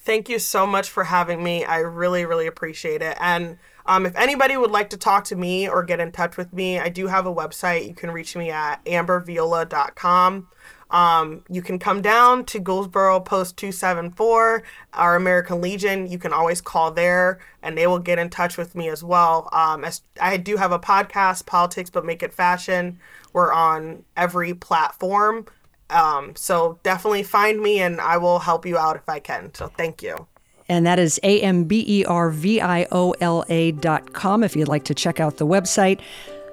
Thank 0.06 0.30
you 0.30 0.38
so 0.38 0.68
much 0.68 0.92
for 0.92 1.04
having 1.04 1.44
me. 1.44 1.66
I 1.66 1.80
really, 1.80 2.26
really 2.26 2.46
appreciate 2.46 3.02
it. 3.02 3.18
And 3.20 3.58
um, 3.88 4.06
if 4.06 4.16
anybody 4.16 4.56
would 4.56 4.70
like 4.70 4.92
to 4.92 4.98
talk 4.98 5.24
to 5.26 5.36
me 5.36 5.68
or 5.68 5.84
get 5.84 6.00
in 6.00 6.12
touch 6.12 6.38
with 6.38 6.54
me, 6.54 6.78
I 6.78 6.90
do 6.90 7.08
have 7.08 7.26
a 7.26 7.34
website. 7.34 7.88
You 7.88 7.96
can 7.96 8.12
reach 8.12 8.36
me 8.36 8.52
at 8.52 8.86
amberviola.com. 8.86 10.48
Um, 10.92 11.44
you 11.50 11.64
can 11.64 11.80
come 11.80 12.04
down 12.04 12.46
to 12.46 12.60
Gouldsboro 12.60 13.26
Post 13.26 13.58
274, 13.58 14.62
our 14.94 15.16
American 15.16 15.60
Legion. 15.60 16.08
You 16.08 16.20
can 16.20 16.32
always 16.32 16.62
call 16.62 16.92
there 16.92 17.40
and 17.64 17.76
they 17.76 17.88
will 17.88 18.00
get 18.00 18.20
in 18.20 18.30
touch 18.30 18.58
with 18.58 18.76
me 18.76 18.90
as 18.90 19.04
well. 19.04 19.50
Um, 19.52 19.84
as 19.84 20.04
I 20.22 20.38
do 20.38 20.58
have 20.58 20.72
a 20.72 20.80
podcast, 20.80 21.48
Politics 21.48 21.90
But 21.90 22.06
Make 22.06 22.22
It 22.22 22.32
Fashion. 22.32 23.00
We're 23.34 23.52
on 23.52 24.06
every 24.16 24.54
platform. 24.54 25.48
Um, 25.90 26.36
so 26.36 26.80
definitely 26.84 27.24
find 27.24 27.62
me 27.62 27.80
and 27.80 28.02
I 28.02 28.18
will 28.18 28.40
help 28.40 28.66
you 28.66 28.78
out 28.78 28.96
if 28.96 29.08
I 29.08 29.20
can. 29.20 29.54
So 29.54 29.68
thank 29.68 30.02
you. 30.02 30.28
And 30.68 30.86
that 30.88 30.98
is 30.98 31.20
A 31.22 31.42
M 31.42 31.66
B 31.66 31.84
E 31.88 32.06
R 32.06 32.32
V 32.32 32.60
I 32.60 32.88
O 32.92 33.12
L 33.22 33.46
A 33.50 33.72
dot 33.72 34.14
com 34.14 34.44
if 34.44 34.56
you'd 34.56 34.68
like 34.68 34.86
to 34.86 34.96
check 34.96 35.20
out 35.20 35.38
the 35.38 35.46
website. 35.46 36.00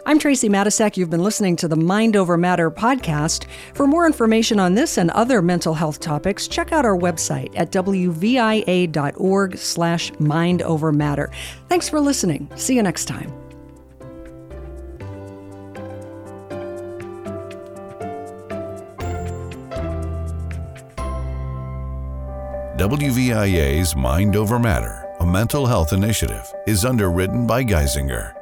I'm 0.05 0.19
Tracey 0.19 0.49
Matisak. 0.49 0.97
You've 0.97 1.11
been 1.11 1.23
listening 1.23 1.55
to 1.57 1.69
the 1.69 1.77
Mind 1.77 2.17
Over 2.17 2.37
Matter 2.37 2.73
podcast. 2.73 3.47
For 3.75 3.87
more 3.87 4.05
information 4.05 4.59
on 4.59 4.75
this 4.75 4.99
and 4.99 5.13
other 5.13 5.41
mental 5.41 5.75
health 5.75 6.01
topics, 6.01 6.49
check 6.49 6.73
out 6.73 6.85
our 6.85 6.99
website 6.99 7.53
at 7.55 7.71
wvia.org 7.71 9.57
slash 9.57 10.13
mind 10.19 10.63
over 10.63 10.93
matter. 10.93 11.31
Thanks 11.69 11.89
for 11.89 12.01
listening. 12.01 12.51
See 12.57 12.75
you 12.75 12.83
next 12.83 13.05
time. 13.05 13.42
WVIA's 22.79 23.95
Mind 23.95 24.35
Over 24.35 24.59
Matter, 24.59 25.07
a 25.21 25.27
mental 25.27 25.67
health 25.67 25.93
initiative, 25.93 26.51
is 26.67 26.87
underwritten 26.87 27.47
by 27.47 27.63
Geisinger. 27.63 28.33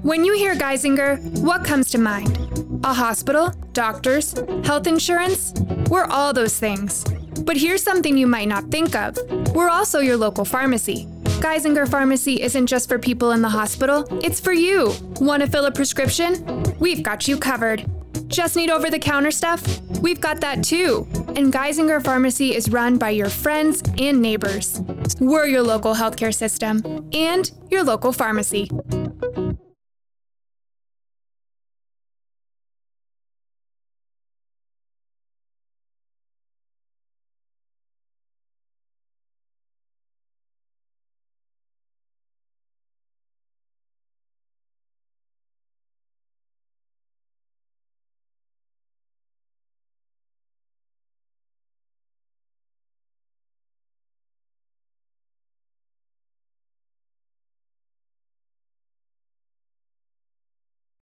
When 0.00 0.24
you 0.24 0.34
hear 0.34 0.54
Geisinger, 0.54 1.20
what 1.40 1.66
comes 1.66 1.90
to 1.90 1.98
mind? 1.98 2.80
A 2.82 2.94
hospital, 2.94 3.50
doctors, 3.74 4.32
health 4.64 4.86
insurance? 4.86 5.52
We're 5.90 6.06
all 6.06 6.32
those 6.32 6.58
things. 6.58 7.04
But 7.42 7.58
here's 7.58 7.82
something 7.82 8.16
you 8.16 8.26
might 8.26 8.48
not 8.48 8.70
think 8.70 8.96
of 8.96 9.18
we're 9.54 9.68
also 9.68 9.98
your 9.98 10.16
local 10.16 10.46
pharmacy. 10.46 11.06
Geisinger 11.40 11.86
Pharmacy 11.86 12.40
isn't 12.40 12.68
just 12.68 12.88
for 12.88 12.98
people 12.98 13.32
in 13.32 13.42
the 13.42 13.50
hospital, 13.50 14.06
it's 14.24 14.40
for 14.40 14.52
you. 14.52 14.94
Want 15.20 15.42
to 15.42 15.46
fill 15.48 15.66
a 15.66 15.70
prescription? 15.70 16.64
We've 16.78 17.02
got 17.02 17.28
you 17.28 17.36
covered. 17.36 17.84
Just 18.26 18.56
need 18.56 18.70
over 18.70 18.90
the 18.90 18.98
counter 18.98 19.30
stuff? 19.30 19.80
We've 20.00 20.20
got 20.20 20.40
that 20.40 20.64
too. 20.64 21.06
And 21.36 21.52
Geisinger 21.52 22.02
Pharmacy 22.04 22.54
is 22.54 22.70
run 22.70 22.98
by 22.98 23.10
your 23.10 23.28
friends 23.30 23.82
and 23.98 24.20
neighbors. 24.20 24.82
We're 25.20 25.46
your 25.46 25.62
local 25.62 25.94
healthcare 25.94 26.34
system 26.34 27.08
and 27.12 27.50
your 27.70 27.84
local 27.84 28.12
pharmacy. 28.12 28.70